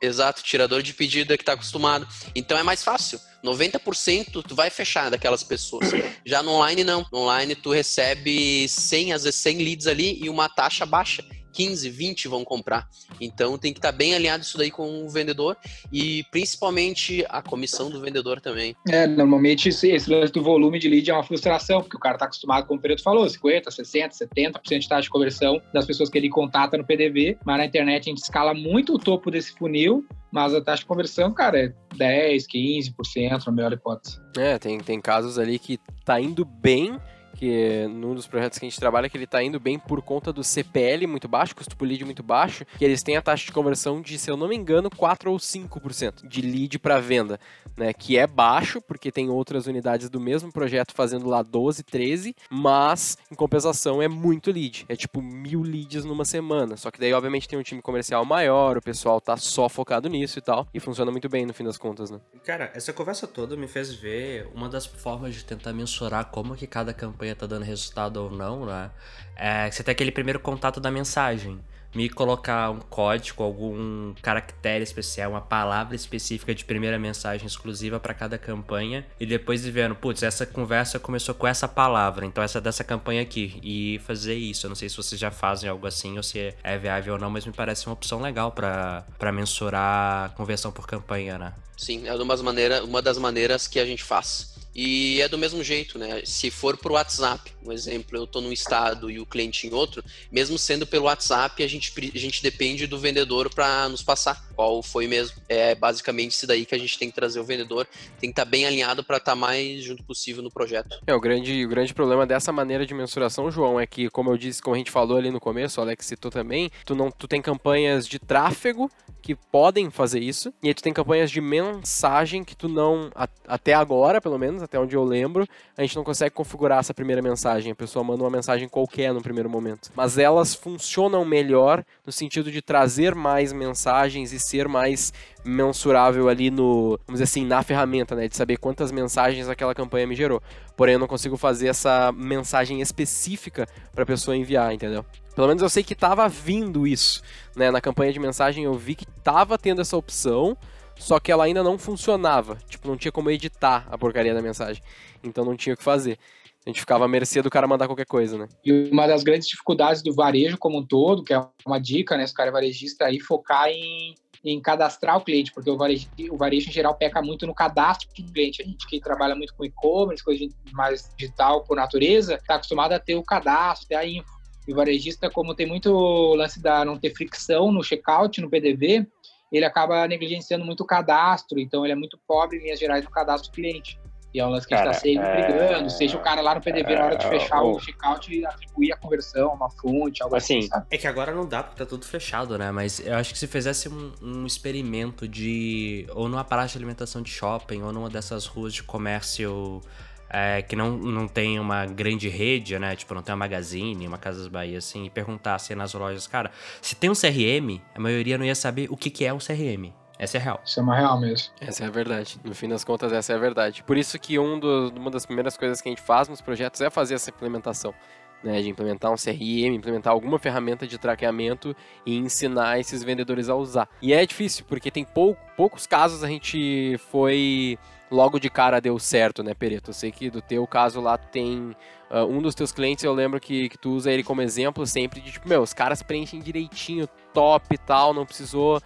Exato, 0.00 0.42
tirador 0.42 0.82
de 0.82 0.92
pedido 0.92 1.32
é 1.32 1.36
que 1.36 1.42
está 1.42 1.54
acostumado. 1.54 2.06
Então 2.34 2.56
é 2.56 2.62
mais 2.62 2.84
fácil. 2.84 3.18
90% 3.42 4.44
tu 4.46 4.54
vai 4.54 4.68
fechar 4.68 5.10
daquelas 5.10 5.42
pessoas. 5.42 5.90
Já 6.24 6.42
no 6.42 6.52
online 6.52 6.84
não. 6.84 7.04
No 7.10 7.20
online 7.20 7.54
tu 7.54 7.70
recebe 7.70 8.68
100, 8.68 9.14
às 9.14 9.24
vezes 9.24 9.40
100 9.40 9.58
leads 9.58 9.86
ali 9.86 10.22
e 10.22 10.28
uma 10.28 10.48
taxa 10.50 10.84
baixa. 10.84 11.24
15, 11.56 11.88
20 11.88 12.28
vão 12.28 12.44
comprar. 12.44 12.86
Então 13.18 13.56
tem 13.56 13.72
que 13.72 13.78
estar 13.78 13.90
tá 13.90 13.96
bem 13.96 14.14
alinhado 14.14 14.42
isso 14.42 14.58
daí 14.58 14.70
com 14.70 15.06
o 15.06 15.08
vendedor 15.08 15.56
e 15.90 16.22
principalmente 16.30 17.24
a 17.30 17.40
comissão 17.40 17.88
do 17.88 17.98
vendedor 17.98 18.42
também. 18.42 18.76
É, 18.86 19.06
normalmente 19.06 19.70
esse, 19.70 19.90
esse 19.90 20.10
lance 20.10 20.32
do 20.32 20.42
volume 20.42 20.78
de 20.78 20.88
lead 20.88 21.10
é 21.10 21.14
uma 21.14 21.24
frustração, 21.24 21.80
porque 21.80 21.96
o 21.96 22.00
cara 22.00 22.16
está 22.16 22.26
acostumado, 22.26 22.66
como 22.66 22.78
o 22.78 22.82
Pereto 22.82 23.02
falou, 23.02 23.26
50, 23.26 23.70
60, 23.70 24.14
70% 24.14 24.78
de 24.80 24.88
taxa 24.88 25.02
de 25.02 25.10
conversão 25.10 25.60
das 25.72 25.86
pessoas 25.86 26.10
que 26.10 26.18
ele 26.18 26.28
contata 26.28 26.76
no 26.76 26.84
PDV, 26.84 27.38
mas 27.44 27.56
na 27.56 27.64
internet 27.64 28.02
a 28.02 28.10
gente 28.10 28.22
escala 28.22 28.52
muito 28.52 28.94
o 28.94 28.98
topo 28.98 29.30
desse 29.30 29.52
funil 29.52 30.06
mas 30.36 30.52
a 30.52 30.60
taxa 30.60 30.80
de 30.80 30.86
conversão, 30.86 31.32
cara, 31.32 31.58
é 31.58 31.72
10, 31.96 32.46
15%, 32.46 33.46
na 33.46 33.52
melhor 33.52 33.72
hipótese. 33.72 34.20
É, 34.36 34.58
tem, 34.58 34.78
tem 34.78 35.00
casos 35.00 35.38
ali 35.38 35.58
que 35.58 35.78
tá 36.04 36.20
indo 36.20 36.44
bem, 36.44 36.98
que 37.36 37.86
num 37.88 38.14
dos 38.14 38.26
projetos 38.26 38.58
que 38.58 38.64
a 38.64 38.68
gente 38.68 38.78
trabalha, 38.78 39.08
que 39.08 39.16
ele 39.16 39.24
está 39.24 39.42
indo 39.42 39.60
bem 39.60 39.78
por 39.78 40.02
conta 40.02 40.32
do 40.32 40.42
CPL 40.42 41.06
muito 41.06 41.28
baixo, 41.28 41.54
custo 41.54 41.76
por 41.76 41.86
lead 41.86 42.04
muito 42.04 42.22
baixo, 42.22 42.64
que 42.78 42.84
eles 42.84 43.02
têm 43.02 43.16
a 43.16 43.22
taxa 43.22 43.46
de 43.46 43.52
conversão 43.52 44.00
de, 44.00 44.18
se 44.18 44.30
eu 44.30 44.36
não 44.36 44.48
me 44.48 44.56
engano, 44.56 44.90
4 44.90 45.30
ou 45.30 45.36
5% 45.36 46.26
de 46.26 46.40
lead 46.40 46.78
para 46.78 46.98
venda, 46.98 47.38
né? 47.76 47.92
Que 47.92 48.16
é 48.16 48.26
baixo, 48.26 48.80
porque 48.80 49.12
tem 49.12 49.28
outras 49.28 49.66
unidades 49.66 50.08
do 50.08 50.20
mesmo 50.20 50.52
projeto 50.52 50.94
fazendo 50.94 51.28
lá 51.28 51.42
12, 51.42 51.82
13, 51.82 52.34
mas 52.50 53.18
em 53.30 53.34
compensação 53.34 54.00
é 54.00 54.08
muito 54.08 54.50
lead. 54.50 54.86
É 54.88 54.96
tipo 54.96 55.20
mil 55.20 55.62
leads 55.62 56.04
numa 56.04 56.24
semana. 56.24 56.76
Só 56.76 56.90
que 56.90 56.98
daí, 56.98 57.12
obviamente, 57.12 57.48
tem 57.48 57.58
um 57.58 57.62
time 57.62 57.82
comercial 57.82 58.24
maior, 58.24 58.76
o 58.76 58.82
pessoal 58.82 59.20
tá 59.20 59.36
só 59.36 59.68
focado 59.68 60.08
nisso 60.08 60.38
e 60.38 60.42
tal, 60.42 60.66
e 60.72 60.80
funciona 60.80 61.10
muito 61.10 61.28
bem 61.28 61.44
no 61.44 61.52
fim 61.52 61.64
das 61.64 61.76
contas, 61.76 62.10
né? 62.10 62.20
Cara, 62.44 62.70
essa 62.74 62.92
conversa 62.92 63.26
toda 63.26 63.56
me 63.56 63.68
fez 63.68 63.92
ver 63.92 64.48
uma 64.54 64.68
das 64.68 64.86
formas 64.86 65.34
de 65.34 65.44
tentar 65.44 65.72
mensurar 65.72 66.26
como 66.26 66.54
que 66.54 66.66
cada 66.66 66.94
campanha 66.94 67.25
campanha 67.26 67.34
tá 67.34 67.46
dando 67.46 67.64
resultado 67.64 68.16
ou 68.18 68.30
não, 68.30 68.66
né? 68.66 68.90
É, 69.34 69.70
você 69.70 69.82
tem 69.82 69.92
aquele 69.92 70.12
primeiro 70.12 70.38
contato 70.38 70.78
da 70.80 70.90
mensagem. 70.90 71.58
Me 71.94 72.10
colocar 72.10 72.70
um 72.70 72.80
código, 72.80 73.42
algum 73.42 74.12
caractere 74.20 74.82
especial, 74.82 75.30
uma 75.30 75.40
palavra 75.40 75.96
específica 75.96 76.54
de 76.54 76.62
primeira 76.62 76.98
mensagem 76.98 77.46
exclusiva 77.46 77.98
para 77.98 78.12
cada 78.12 78.36
campanha 78.36 79.06
e 79.18 79.24
depois 79.24 79.66
vendo, 79.66 79.94
putz, 79.94 80.22
essa 80.22 80.44
conversa 80.44 80.98
começou 80.98 81.34
com 81.34 81.46
essa 81.46 81.66
palavra, 81.66 82.26
então 82.26 82.44
essa 82.44 82.60
dessa 82.60 82.84
campanha 82.84 83.22
aqui 83.22 83.58
e 83.62 83.98
fazer 84.04 84.34
isso. 84.34 84.66
Eu 84.66 84.68
não 84.68 84.76
sei 84.76 84.90
se 84.90 84.96
vocês 84.96 85.18
já 85.18 85.30
fazem 85.30 85.70
algo 85.70 85.86
assim 85.86 86.18
ou 86.18 86.22
se 86.22 86.54
é 86.62 86.76
viável 86.76 87.14
ou 87.14 87.20
não, 87.20 87.30
mas 87.30 87.46
me 87.46 87.52
parece 87.52 87.86
uma 87.86 87.94
opção 87.94 88.20
legal 88.20 88.52
para 88.52 89.32
mensurar 89.32 90.34
conversão 90.34 90.70
por 90.70 90.86
campanha, 90.86 91.38
né? 91.38 91.54
Sim, 91.78 92.06
é 92.06 92.14
uma 92.14 92.36
das, 92.36 92.40
uma 92.82 93.00
das 93.00 93.16
maneiras 93.16 93.66
que 93.66 93.78
a 93.78 93.86
gente 93.86 94.04
faz. 94.04 94.55
E 94.78 95.22
é 95.22 95.28
do 95.28 95.38
mesmo 95.38 95.64
jeito, 95.64 95.98
né? 95.98 96.20
Se 96.26 96.50
for 96.50 96.76
por 96.76 96.92
WhatsApp, 96.92 97.50
um 97.66 97.72
exemplo, 97.72 98.16
eu 98.16 98.24
estou 98.24 98.42
num 98.42 98.52
estado 98.52 99.10
e 99.10 99.18
o 99.18 99.26
cliente 99.26 99.66
em 99.66 99.72
outro, 99.72 100.04
mesmo 100.30 100.58
sendo 100.58 100.86
pelo 100.86 101.04
WhatsApp, 101.04 101.62
a 101.62 101.68
gente, 101.68 101.92
a 102.14 102.18
gente 102.18 102.42
depende 102.42 102.86
do 102.86 102.98
vendedor 102.98 103.52
para 103.52 103.88
nos 103.88 104.02
passar 104.02 104.46
qual 104.54 104.82
foi 104.82 105.06
mesmo. 105.06 105.36
É 105.48 105.74
basicamente 105.74 106.32
isso 106.32 106.46
daí 106.46 106.64
que 106.64 106.74
a 106.74 106.78
gente 106.78 106.98
tem 106.98 107.08
que 107.08 107.14
trazer 107.14 107.40
o 107.40 107.44
vendedor, 107.44 107.86
tem 108.18 108.30
que 108.30 108.32
estar 108.32 108.44
tá 108.44 108.50
bem 108.50 108.66
alinhado 108.66 109.04
para 109.04 109.18
estar 109.18 109.32
tá 109.32 109.36
mais 109.36 109.82
junto 109.82 110.02
possível 110.02 110.42
no 110.42 110.50
projeto. 110.50 110.98
É, 111.06 111.14
o 111.14 111.20
grande, 111.20 111.64
o 111.64 111.68
grande 111.68 111.92
problema 111.92 112.26
dessa 112.26 112.52
maneira 112.52 112.86
de 112.86 112.94
mensuração, 112.94 113.50
João, 113.50 113.78
é 113.78 113.86
que, 113.86 114.08
como 114.10 114.30
eu 114.30 114.38
disse, 114.38 114.62
como 114.62 114.74
a 114.74 114.78
gente 114.78 114.90
falou 114.90 115.18
ali 115.18 115.30
no 115.30 115.40
começo, 115.40 115.80
o 115.80 115.82
Alex 115.82 116.06
citou 116.06 116.30
também, 116.30 116.70
tu, 116.84 116.94
não, 116.94 117.10
tu 117.10 117.28
tem 117.28 117.42
campanhas 117.42 118.06
de 118.06 118.18
tráfego 118.18 118.90
que 119.22 119.34
podem 119.34 119.90
fazer 119.90 120.20
isso, 120.20 120.54
e 120.62 120.68
aí 120.68 120.74
tu 120.74 120.82
tem 120.82 120.92
campanhas 120.92 121.30
de 121.30 121.40
mensagem 121.40 122.44
que 122.44 122.54
tu 122.54 122.68
não, 122.68 123.10
a, 123.14 123.28
até 123.48 123.74
agora, 123.74 124.20
pelo 124.20 124.38
menos, 124.38 124.62
até 124.62 124.78
onde 124.78 124.94
eu 124.94 125.02
lembro, 125.02 125.46
a 125.76 125.82
gente 125.82 125.96
não 125.96 126.04
consegue 126.04 126.34
configurar 126.34 126.78
essa 126.78 126.94
primeira 126.94 127.20
mensagem. 127.20 127.55
A 127.56 127.74
pessoa 127.74 128.04
manda 128.04 128.22
uma 128.22 128.30
mensagem 128.30 128.68
qualquer 128.68 129.12
no 129.12 129.22
primeiro 129.22 129.48
momento. 129.48 129.90
Mas 129.94 130.18
elas 130.18 130.54
funcionam 130.54 131.24
melhor 131.24 131.84
no 132.04 132.12
sentido 132.12 132.50
de 132.50 132.60
trazer 132.60 133.14
mais 133.14 133.52
mensagens 133.52 134.32
e 134.32 134.38
ser 134.38 134.68
mais 134.68 135.12
mensurável 135.44 136.28
ali 136.28 136.50
no, 136.50 136.98
vamos 137.06 137.20
dizer 137.20 137.24
assim, 137.24 137.46
na 137.46 137.62
ferramenta, 137.62 138.14
né, 138.14 138.28
de 138.28 138.36
saber 138.36 138.56
quantas 138.56 138.90
mensagens 138.90 139.48
aquela 139.48 139.74
campanha 139.74 140.06
me 140.06 140.14
gerou. 140.14 140.42
Porém, 140.76 140.94
eu 140.94 140.98
não 140.98 141.06
consigo 141.06 141.36
fazer 141.36 141.68
essa 141.68 142.12
mensagem 142.12 142.80
específica 142.80 143.66
para 143.94 144.02
a 144.02 144.06
pessoa 144.06 144.36
enviar, 144.36 144.72
entendeu? 144.72 145.04
Pelo 145.34 145.48
menos 145.48 145.62
eu 145.62 145.68
sei 145.68 145.84
que 145.84 145.92
estava 145.92 146.28
vindo 146.28 146.86
isso, 146.86 147.22
né? 147.54 147.70
Na 147.70 147.80
campanha 147.80 148.12
de 148.12 148.18
mensagem 148.18 148.64
eu 148.64 148.74
vi 148.74 148.94
que 148.94 149.04
estava 149.04 149.58
tendo 149.58 149.82
essa 149.82 149.96
opção, 149.96 150.56
só 150.96 151.20
que 151.20 151.30
ela 151.30 151.44
ainda 151.44 151.62
não 151.62 151.78
funcionava. 151.78 152.56
Tipo, 152.66 152.88
não 152.88 152.96
tinha 152.96 153.12
como 153.12 153.30
editar 153.30 153.86
a 153.90 153.98
porcaria 153.98 154.32
da 154.32 154.40
mensagem. 154.40 154.82
Então 155.22 155.44
não 155.44 155.54
tinha 155.54 155.74
o 155.74 155.76
que 155.76 155.82
fazer. 155.82 156.18
A 156.66 156.70
gente 156.70 156.80
ficava 156.80 157.04
à 157.04 157.08
mercê 157.08 157.40
do 157.40 157.48
cara 157.48 157.68
mandar 157.68 157.86
qualquer 157.86 158.06
coisa, 158.06 158.36
né? 158.36 158.48
E 158.64 158.90
uma 158.90 159.06
das 159.06 159.22
grandes 159.22 159.46
dificuldades 159.46 160.02
do 160.02 160.12
varejo 160.12 160.58
como 160.58 160.78
um 160.78 160.84
todo, 160.84 161.22
que 161.22 161.32
é 161.32 161.40
uma 161.64 161.78
dica, 161.78 162.16
né? 162.16 162.26
Se 162.26 162.32
o 162.32 162.36
cara 162.36 162.48
é 162.48 162.52
varejista, 162.52 163.04
aí 163.04 163.20
focar 163.20 163.68
em, 163.68 164.16
em 164.44 164.60
cadastrar 164.60 165.16
o 165.16 165.20
cliente, 165.20 165.52
porque 165.52 165.70
o 165.70 165.76
varejo, 165.76 166.08
o 166.28 166.36
varejo 166.36 166.68
em 166.68 166.72
geral 166.72 166.96
peca 166.96 167.22
muito 167.22 167.46
no 167.46 167.54
cadastro 167.54 168.08
do 168.18 168.32
cliente. 168.32 168.62
A 168.62 168.64
gente 168.64 168.84
que 168.88 168.98
trabalha 168.98 169.36
muito 169.36 169.54
com 169.54 169.64
e-commerce, 169.64 170.24
coisa 170.24 170.44
mais 170.72 171.08
digital 171.16 171.62
por 171.62 171.76
natureza, 171.76 172.34
está 172.34 172.56
acostumado 172.56 172.92
a 172.92 172.98
ter 172.98 173.14
o 173.14 173.22
cadastro, 173.22 173.86
ter 173.86 173.94
a 173.94 174.04
info. 174.04 174.34
E 174.66 174.72
o 174.72 174.76
varejista, 174.76 175.30
como 175.30 175.54
tem 175.54 175.66
muito 175.66 176.34
lance 176.34 176.60
da 176.60 176.84
não 176.84 176.98
ter 176.98 177.14
fricção 177.14 177.70
no 177.70 177.84
checkout, 177.84 178.40
no 178.40 178.50
PDV, 178.50 179.06
ele 179.52 179.64
acaba 179.64 180.08
negligenciando 180.08 180.64
muito 180.64 180.80
o 180.80 180.86
cadastro, 180.86 181.60
então 181.60 181.84
ele 181.84 181.92
é 181.92 181.96
muito 181.96 182.18
pobre 182.26 182.58
em 182.58 182.62
linhas 182.62 182.80
gerais 182.80 183.04
no 183.04 183.10
cadastro 183.12 183.52
do 183.52 183.54
cliente. 183.54 183.96
E 184.36 184.38
é 184.38 184.44
um 184.44 184.50
lance 184.50 184.68
que 184.68 184.74
cara, 184.74 184.90
a 184.90 184.92
gente 184.92 185.08
está 185.08 185.22
sempre 185.22 185.40
é... 185.40 185.46
brigando, 185.46 185.88
seja 185.88 186.14
o 186.14 186.20
cara 186.20 186.42
lá 186.42 186.54
no 186.54 186.60
PDV 186.60 186.92
é... 186.92 186.98
na 186.98 187.04
hora 187.06 187.16
de 187.16 187.26
fechar 187.26 187.62
o, 187.62 187.76
o 187.76 187.80
checkout 187.80 188.30
e 188.30 188.44
atribuir 188.44 188.92
a 188.92 188.96
conversão, 188.98 189.54
uma 189.54 189.70
fonte, 189.70 190.22
algo 190.22 190.36
assim. 190.36 190.58
assim 190.70 190.86
é 190.90 190.98
que 190.98 191.06
agora 191.06 191.32
não 191.32 191.48
dá 191.48 191.62
porque 191.62 191.78
tá 191.78 191.86
tudo 191.86 192.04
fechado, 192.04 192.58
né? 192.58 192.70
Mas 192.70 193.00
eu 193.00 193.14
acho 193.14 193.32
que 193.32 193.38
se 193.38 193.46
fizesse 193.46 193.88
um, 193.88 194.12
um 194.20 194.44
experimento 194.44 195.26
de. 195.26 196.06
ou 196.14 196.28
numa 196.28 196.44
praça 196.44 196.72
de 196.72 196.78
alimentação 196.78 197.22
de 197.22 197.30
shopping, 197.30 197.80
ou 197.80 197.94
numa 197.94 198.10
dessas 198.10 198.44
ruas 198.44 198.74
de 198.74 198.82
comércio 198.82 199.80
é, 200.28 200.60
que 200.60 200.76
não, 200.76 200.98
não 200.98 201.26
tem 201.26 201.58
uma 201.58 201.86
grande 201.86 202.28
rede, 202.28 202.78
né? 202.78 202.94
Tipo, 202.94 203.14
não 203.14 203.22
tem 203.22 203.32
uma 203.32 203.38
Magazine, 203.38 204.06
uma 204.06 204.18
Casas 204.18 204.48
Bahia, 204.48 204.76
assim, 204.76 205.06
e 205.06 205.10
perguntasse 205.10 205.74
nas 205.74 205.94
lojas, 205.94 206.26
cara, 206.26 206.50
se 206.82 206.94
tem 206.94 207.08
um 207.08 207.14
CRM, 207.14 207.80
a 207.94 208.00
maioria 208.00 208.36
não 208.36 208.44
ia 208.44 208.54
saber 208.54 208.88
o 208.90 208.98
que, 208.98 209.08
que 209.08 209.24
é 209.24 209.32
um 209.32 209.38
CRM. 209.38 209.94
Essa 210.18 210.38
é 210.38 210.40
real. 210.40 210.60
Isso 210.64 210.80
é 210.80 210.82
uma 210.82 210.96
real 210.96 211.20
mesmo. 211.20 211.50
Essa 211.60 211.84
é 211.84 211.86
a 211.86 211.90
verdade. 211.90 212.40
No 212.42 212.54
fim 212.54 212.68
das 212.68 212.84
contas, 212.84 213.12
essa 213.12 213.32
é 213.32 213.36
a 213.36 213.38
verdade. 213.38 213.82
Por 213.82 213.96
isso 213.96 214.18
que 214.18 214.38
um 214.38 214.58
do, 214.58 214.92
uma 214.96 215.10
das 215.10 215.26
primeiras 215.26 215.56
coisas 215.56 215.80
que 215.80 215.88
a 215.88 215.92
gente 215.92 216.02
faz 216.02 216.28
nos 216.28 216.40
projetos 216.40 216.80
é 216.80 216.88
fazer 216.90 217.14
essa 217.14 217.30
implementação. 217.30 217.94
né, 218.42 218.60
de 218.60 218.68
implementar 218.68 219.10
um 219.10 219.16
CRM, 219.16 219.74
implementar 219.74 220.12
alguma 220.12 220.38
ferramenta 220.38 220.86
de 220.86 220.98
traqueamento 220.98 221.74
e 222.04 222.16
ensinar 222.16 222.78
esses 222.78 223.02
vendedores 223.02 223.48
a 223.48 223.54
usar. 223.54 223.88
E 224.00 224.12
é 224.12 224.24
difícil, 224.24 224.64
porque 224.68 224.90
tem 224.90 225.04
pou, 225.04 225.36
poucos 225.56 225.86
casos 225.86 226.22
a 226.22 226.28
gente 226.28 226.96
foi 227.10 227.78
logo 228.10 228.38
de 228.38 228.48
cara 228.48 228.80
deu 228.80 228.98
certo, 228.98 229.42
né, 229.42 229.52
Pereto? 229.52 229.90
Eu 229.90 229.94
sei 229.94 230.12
que 230.12 230.30
do 230.30 230.40
teu 230.40 230.64
caso 230.66 231.00
lá 231.00 231.18
tem 231.18 231.74
uh, 232.10 232.24
um 232.28 232.40
dos 232.40 232.54
teus 232.54 232.70
clientes, 232.70 233.02
eu 233.02 233.12
lembro 233.12 233.40
que, 233.40 233.68
que 233.68 233.78
tu 233.78 233.90
usa 233.90 234.12
ele 234.12 234.22
como 234.22 234.42
exemplo 234.42 234.86
sempre 234.86 235.20
de 235.20 235.32
tipo, 235.32 235.48
meu, 235.48 235.62
os 235.62 235.72
caras 235.72 236.02
preenchem 236.02 236.40
direitinho, 236.40 237.08
top 237.32 237.74
e 237.74 237.78
tal, 237.78 238.14
não 238.14 238.24
precisou 238.24 238.80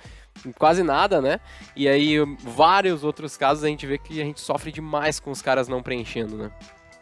quase 0.58 0.82
nada, 0.82 1.20
né? 1.20 1.40
E 1.76 1.88
aí 1.88 2.16
vários 2.42 3.04
outros 3.04 3.36
casos 3.36 3.64
a 3.64 3.68
gente 3.68 3.86
vê 3.86 3.98
que 3.98 4.20
a 4.20 4.24
gente 4.24 4.40
sofre 4.40 4.72
demais 4.72 5.20
com 5.20 5.30
os 5.30 5.42
caras 5.42 5.68
não 5.68 5.82
preenchendo, 5.82 6.36
né? 6.36 6.50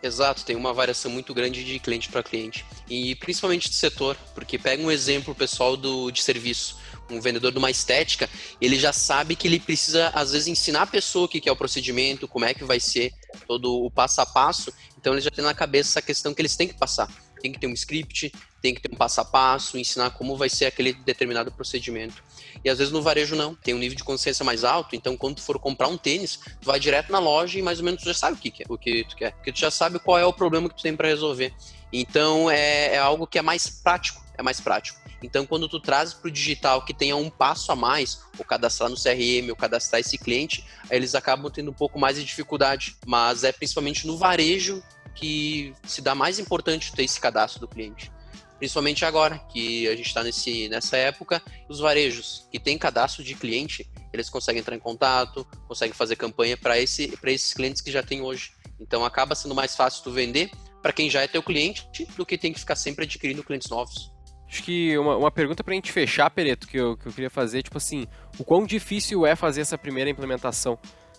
Exato, 0.00 0.44
tem 0.44 0.54
uma 0.54 0.72
variação 0.72 1.10
muito 1.10 1.34
grande 1.34 1.64
de 1.64 1.78
cliente 1.80 2.08
para 2.08 2.22
cliente. 2.22 2.64
E 2.88 3.16
principalmente 3.16 3.68
de 3.68 3.74
setor, 3.74 4.16
porque 4.32 4.56
pega 4.56 4.80
um 4.82 4.90
exemplo 4.90 5.34
pessoal 5.34 5.76
do, 5.76 6.10
de 6.12 6.22
serviço. 6.22 6.76
Um 7.10 7.20
vendedor 7.20 7.50
de 7.50 7.58
uma 7.58 7.70
estética, 7.70 8.28
ele 8.60 8.78
já 8.78 8.92
sabe 8.92 9.34
que 9.34 9.48
ele 9.48 9.58
precisa, 9.58 10.08
às 10.10 10.32
vezes, 10.32 10.46
ensinar 10.46 10.82
a 10.82 10.86
pessoa 10.86 11.24
o 11.24 11.28
que 11.28 11.48
é 11.48 11.52
o 11.52 11.56
procedimento, 11.56 12.28
como 12.28 12.44
é 12.44 12.52
que 12.52 12.64
vai 12.64 12.78
ser 12.78 13.12
todo 13.46 13.82
o 13.82 13.90
passo 13.90 14.20
a 14.20 14.26
passo. 14.26 14.72
Então, 14.96 15.14
ele 15.14 15.22
já 15.22 15.30
tem 15.30 15.42
na 15.42 15.54
cabeça 15.54 15.90
essa 15.90 16.02
questão 16.02 16.32
que 16.32 16.42
eles 16.42 16.54
têm 16.54 16.68
que 16.68 16.74
passar. 16.74 17.08
Tem 17.40 17.52
que 17.52 17.58
ter 17.58 17.66
um 17.66 17.72
script, 17.72 18.32
tem 18.60 18.74
que 18.74 18.80
ter 18.80 18.92
um 18.92 18.96
passo 18.96 19.20
a 19.20 19.24
passo, 19.24 19.78
ensinar 19.78 20.10
como 20.10 20.36
vai 20.36 20.48
ser 20.48 20.66
aquele 20.66 20.92
determinado 20.92 21.52
procedimento. 21.52 22.22
E 22.64 22.68
às 22.68 22.78
vezes 22.78 22.92
no 22.92 23.00
varejo 23.00 23.36
não, 23.36 23.54
tem 23.54 23.74
um 23.74 23.78
nível 23.78 23.96
de 23.96 24.04
consciência 24.04 24.44
mais 24.44 24.64
alto, 24.64 24.96
então 24.96 25.16
quando 25.16 25.36
tu 25.36 25.42
for 25.42 25.58
comprar 25.58 25.88
um 25.88 25.96
tênis, 25.96 26.40
tu 26.60 26.66
vai 26.66 26.80
direto 26.80 27.12
na 27.12 27.18
loja 27.18 27.58
e 27.58 27.62
mais 27.62 27.78
ou 27.78 27.84
menos 27.84 28.02
tu 28.02 28.06
já 28.06 28.14
sabe 28.14 28.36
o 28.36 28.40
que, 28.40 28.64
o 28.68 28.76
que 28.76 29.04
tu 29.04 29.16
quer, 29.16 29.32
porque 29.32 29.52
tu 29.52 29.58
já 29.60 29.70
sabe 29.70 29.98
qual 29.98 30.18
é 30.18 30.24
o 30.24 30.32
problema 30.32 30.68
que 30.68 30.76
tu 30.76 30.82
tem 30.82 30.96
para 30.96 31.08
resolver. 31.08 31.54
Então 31.92 32.50
é, 32.50 32.94
é 32.94 32.98
algo 32.98 33.26
que 33.26 33.38
é 33.38 33.42
mais 33.42 33.68
prático, 33.68 34.20
é 34.36 34.42
mais 34.42 34.60
prático. 34.60 34.98
Então, 35.22 35.44
quando 35.44 35.68
tu 35.68 35.80
traz 35.80 36.14
para 36.14 36.28
o 36.28 36.30
digital 36.30 36.84
que 36.84 36.94
tenha 36.94 37.16
um 37.16 37.28
passo 37.28 37.72
a 37.72 37.76
mais, 37.76 38.20
ou 38.38 38.44
cadastrar 38.44 38.88
no 38.88 38.96
CRM, 38.96 39.50
ou 39.50 39.56
cadastrar 39.56 40.00
esse 40.00 40.16
cliente, 40.16 40.64
eles 40.90 41.14
acabam 41.14 41.50
tendo 41.50 41.70
um 41.70 41.74
pouco 41.74 41.98
mais 41.98 42.16
de 42.16 42.24
dificuldade. 42.24 42.96
Mas 43.04 43.42
é 43.42 43.50
principalmente 43.50 44.06
no 44.06 44.16
varejo 44.16 44.82
que 45.18 45.74
se 45.84 46.00
dá 46.00 46.14
mais 46.14 46.38
importante 46.38 46.92
ter 46.92 47.04
esse 47.04 47.20
cadastro 47.20 47.60
do 47.60 47.68
cliente 47.68 48.10
principalmente 48.58 49.04
agora 49.04 49.38
que 49.38 49.88
a 49.88 49.96
gente 49.96 50.08
está 50.08 50.22
nessa 50.22 50.96
época, 50.96 51.40
os 51.68 51.78
varejos 51.78 52.46
que 52.50 52.58
têm 52.58 52.76
cadastro 52.76 53.22
de 53.22 53.34
cliente, 53.34 53.88
eles 54.12 54.28
conseguem 54.28 54.60
entrar 54.60 54.74
em 54.74 54.80
contato, 54.80 55.46
conseguem 55.66 55.94
fazer 55.94 56.16
campanha 56.16 56.56
para 56.56 56.78
esse, 56.78 57.16
esses 57.24 57.54
clientes 57.54 57.80
que 57.80 57.90
já 57.90 58.02
tem 58.02 58.20
hoje. 58.20 58.52
Então 58.80 59.04
acaba 59.04 59.34
sendo 59.34 59.54
mais 59.54 59.76
fácil 59.76 60.02
tu 60.02 60.10
vender 60.10 60.50
para 60.82 60.92
quem 60.92 61.08
já 61.08 61.22
é 61.22 61.28
teu 61.28 61.42
cliente 61.42 61.88
do 62.16 62.26
que 62.26 62.36
tem 62.36 62.52
que 62.52 62.60
ficar 62.60 62.76
sempre 62.76 63.04
adquirindo 63.04 63.42
clientes 63.42 63.68
novos. 63.68 64.12
Acho 64.48 64.62
que 64.62 64.96
uma, 64.96 65.16
uma 65.16 65.30
pergunta 65.30 65.62
para 65.62 65.72
a 65.72 65.74
gente 65.74 65.92
fechar, 65.92 66.30
Pereto, 66.30 66.66
que 66.66 66.78
eu, 66.78 66.96
que 66.96 67.06
eu 67.06 67.12
queria 67.12 67.28
fazer, 67.30 67.62
tipo 67.62 67.76
assim, 67.76 68.06
o 68.38 68.44
quão 68.44 68.64
difícil 68.64 69.26
é 69.26 69.36
fazer 69.36 69.60
essa 69.60 69.76
primeira 69.76 70.08
implementação? 70.08 70.78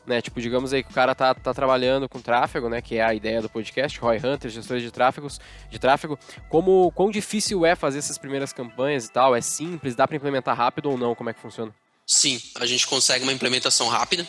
Né? 0.10 0.22
Tipo, 0.22 0.41
digamos 0.41 0.74
aí 0.74 0.84
que 0.84 0.89
o 0.89 0.93
cara 0.93 1.13
tá, 1.13 1.34
tá 1.34 1.54
trabalhando 1.54 2.10
com 2.10 2.19
tráfego, 2.19 2.67
né? 2.67 2.82
Que 2.82 2.98
é 2.98 3.04
a 3.04 3.13
ideia 3.13 3.41
do 3.41 3.48
podcast, 3.48 3.98
Roy 4.00 4.17
Hunter, 4.17 4.50
gestores 4.50 4.84
de 4.84 4.91
tráfegos, 4.91 5.39
de 5.69 5.78
tráfego. 5.78 6.19
Como 6.50 6.91
quão 6.93 7.12
difícil 7.12 7.65
é 7.65 7.76
fazer 7.76 8.00
essas 8.00 8.17
primeiras 8.17 8.52
campanhas 8.52 9.06
e 9.06 9.12
tal? 9.12 9.36
É 9.36 9.41
simples? 9.41 9.95
Dá 9.95 10.08
para 10.08 10.17
implementar 10.17 10.58
rápido 10.58 10.89
ou 10.89 10.98
não? 10.98 11.13
Como 11.13 11.30
é 11.30 11.34
que 11.34 11.39
funciona? 11.39 11.74
Sim, 12.06 12.41
a 12.56 12.65
gente 12.65 12.88
consegue 12.88 13.24
uma 13.24 13.32
implementação 13.32 13.88
rápida. 13.88 14.28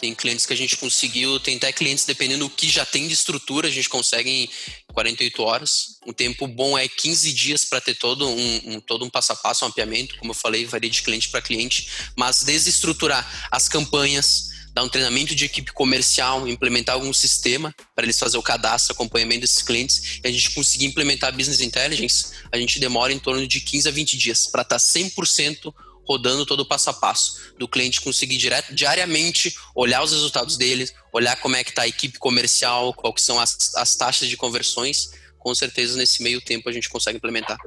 Tem 0.00 0.12
clientes 0.12 0.44
que 0.44 0.52
a 0.52 0.56
gente 0.56 0.76
conseguiu, 0.76 1.38
tem 1.38 1.56
até 1.56 1.70
clientes, 1.70 2.04
dependendo 2.04 2.48
do 2.48 2.50
que 2.50 2.68
já 2.68 2.84
tem 2.84 3.06
de 3.06 3.14
estrutura, 3.14 3.68
a 3.68 3.70
gente 3.70 3.88
consegue 3.88 4.28
em 4.28 4.50
48 4.92 5.40
horas. 5.40 6.00
Um 6.04 6.12
tempo 6.12 6.48
bom 6.48 6.76
é 6.76 6.88
15 6.88 7.32
dias 7.32 7.64
para 7.64 7.80
ter 7.80 7.94
todo 7.94 8.28
um, 8.28 8.60
um, 8.64 8.80
todo 8.80 9.04
um 9.04 9.08
passo 9.08 9.32
a 9.32 9.36
passo, 9.36 9.64
um 9.64 9.68
mapeamento, 9.68 10.18
como 10.18 10.32
eu 10.32 10.34
falei, 10.34 10.66
varia 10.66 10.90
de 10.90 11.00
cliente 11.02 11.28
para 11.28 11.40
cliente. 11.40 11.88
Mas 12.16 12.42
desde 12.42 12.70
estruturar 12.70 13.48
as 13.48 13.68
campanhas, 13.68 14.51
dar 14.72 14.82
um 14.82 14.88
treinamento 14.88 15.34
de 15.34 15.44
equipe 15.44 15.72
comercial, 15.72 16.46
implementar 16.48 16.94
algum 16.94 17.12
sistema 17.12 17.74
para 17.94 18.04
eles 18.04 18.18
fazer 18.18 18.38
o 18.38 18.42
cadastro, 18.42 18.92
acompanhamento 18.92 19.42
desses 19.42 19.62
clientes 19.62 20.20
e 20.22 20.28
a 20.28 20.32
gente 20.32 20.50
conseguir 20.52 20.86
implementar 20.86 21.34
business 21.34 21.60
intelligence, 21.60 22.32
a 22.50 22.56
gente 22.56 22.80
demora 22.80 23.12
em 23.12 23.18
torno 23.18 23.46
de 23.46 23.60
15 23.60 23.88
a 23.88 23.92
20 23.92 24.16
dias 24.16 24.46
para 24.46 24.62
estar 24.62 24.76
tá 24.76 24.82
100% 24.82 25.72
rodando 26.04 26.44
todo 26.44 26.60
o 26.60 26.66
passo 26.66 26.90
a 26.90 26.92
passo 26.92 27.52
do 27.58 27.68
cliente 27.68 28.00
conseguir 28.00 28.36
direto, 28.36 28.74
diariamente 28.74 29.54
olhar 29.74 30.02
os 30.02 30.10
resultados 30.10 30.56
deles, 30.56 30.92
olhar 31.12 31.36
como 31.36 31.56
é 31.56 31.62
que 31.62 31.70
está 31.70 31.82
a 31.82 31.88
equipe 31.88 32.18
comercial, 32.18 32.92
quais 32.92 33.22
são 33.22 33.38
as, 33.38 33.74
as 33.76 33.94
taxas 33.94 34.28
de 34.28 34.36
conversões, 34.36 35.12
com 35.38 35.54
certeza 35.54 35.96
nesse 35.96 36.22
meio 36.22 36.40
tempo 36.40 36.68
a 36.68 36.72
gente 36.72 36.88
consegue 36.88 37.18
implementar. 37.18 37.58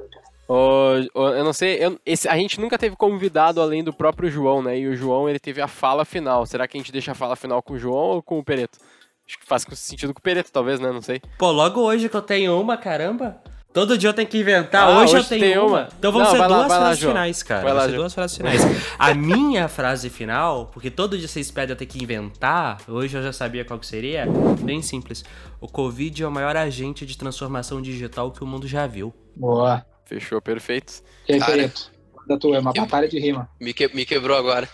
Oh, 0.48 0.92
oh, 1.12 1.28
eu 1.28 1.44
não 1.44 1.52
sei, 1.52 1.84
eu, 1.84 1.98
esse, 2.06 2.28
a 2.28 2.36
gente 2.36 2.60
nunca 2.60 2.78
teve 2.78 2.94
convidado 2.94 3.60
além 3.60 3.82
do 3.82 3.92
próprio 3.92 4.30
João, 4.30 4.62
né? 4.62 4.78
E 4.78 4.86
o 4.86 4.96
João 4.96 5.28
ele 5.28 5.40
teve 5.40 5.60
a 5.60 5.66
fala 5.66 6.04
final. 6.04 6.46
Será 6.46 6.68
que 6.68 6.76
a 6.76 6.80
gente 6.80 6.92
deixa 6.92 7.12
a 7.12 7.14
fala 7.14 7.34
final 7.34 7.60
com 7.62 7.74
o 7.74 7.78
João 7.78 8.10
ou 8.10 8.22
com 8.22 8.38
o 8.38 8.44
Pereto? 8.44 8.78
Acho 9.26 9.38
que 9.38 9.46
faz 9.46 9.66
sentido 9.72 10.14
com 10.14 10.20
o 10.20 10.22
Pereto, 10.22 10.52
talvez, 10.52 10.78
né? 10.78 10.92
Não 10.92 11.02
sei. 11.02 11.20
Pô, 11.36 11.50
logo 11.50 11.80
hoje 11.80 12.08
que 12.08 12.16
eu 12.16 12.22
tenho 12.22 12.60
uma, 12.60 12.76
caramba. 12.76 13.42
Todo 13.72 13.98
dia 13.98 14.08
eu 14.08 14.14
tenho 14.14 14.28
que 14.28 14.38
inventar. 14.38 14.88
Ah, 14.88 15.00
hoje, 15.00 15.16
hoje, 15.16 15.34
eu 15.34 15.38
tenho 15.38 15.66
uma. 15.66 15.80
uma. 15.80 15.88
Então 15.98 16.10
vão 16.10 16.22
não, 16.22 16.30
ser 16.30 16.38
duas 16.38 16.50
lá, 16.50 16.66
frases 16.66 17.02
lá, 17.02 17.08
finais, 17.10 17.42
cara. 17.42 17.62
Vai 17.62 17.72
lá, 17.74 17.84
ser 17.84 17.96
duas 17.96 18.14
frases 18.14 18.36
finais. 18.38 18.62
a 18.98 19.12
minha 19.12 19.68
frase 19.68 20.08
final, 20.08 20.70
porque 20.72 20.90
todo 20.90 21.18
dia 21.18 21.28
vocês 21.28 21.50
pedem 21.50 21.74
eu 21.74 21.76
ter 21.76 21.84
que 21.84 22.02
inventar, 22.02 22.78
hoje 22.88 23.18
eu 23.18 23.22
já 23.22 23.34
sabia 23.34 23.66
qual 23.66 23.78
que 23.78 23.86
seria. 23.86 24.26
Bem 24.62 24.80
simples. 24.80 25.24
O 25.60 25.68
Covid 25.68 26.22
é 26.22 26.26
o 26.26 26.30
maior 26.30 26.56
agente 26.56 27.04
de 27.04 27.18
transformação 27.18 27.82
digital 27.82 28.30
que 28.30 28.42
o 28.42 28.46
mundo 28.46 28.66
já 28.66 28.86
viu. 28.86 29.12
Boa. 29.34 29.84
Fechou, 30.06 30.40
perfeito. 30.40 31.02
Aí, 31.28 31.38
Pereto? 31.44 31.92
Da 32.26 32.38
tua, 32.38 32.56
é 32.56 32.60
uma 32.60 32.72
que... 32.72 32.80
batalha 32.80 33.08
de 33.08 33.18
rima. 33.18 33.48
Me, 33.60 33.74
que... 33.74 33.88
me 33.94 34.06
quebrou 34.06 34.36
agora. 34.36 34.68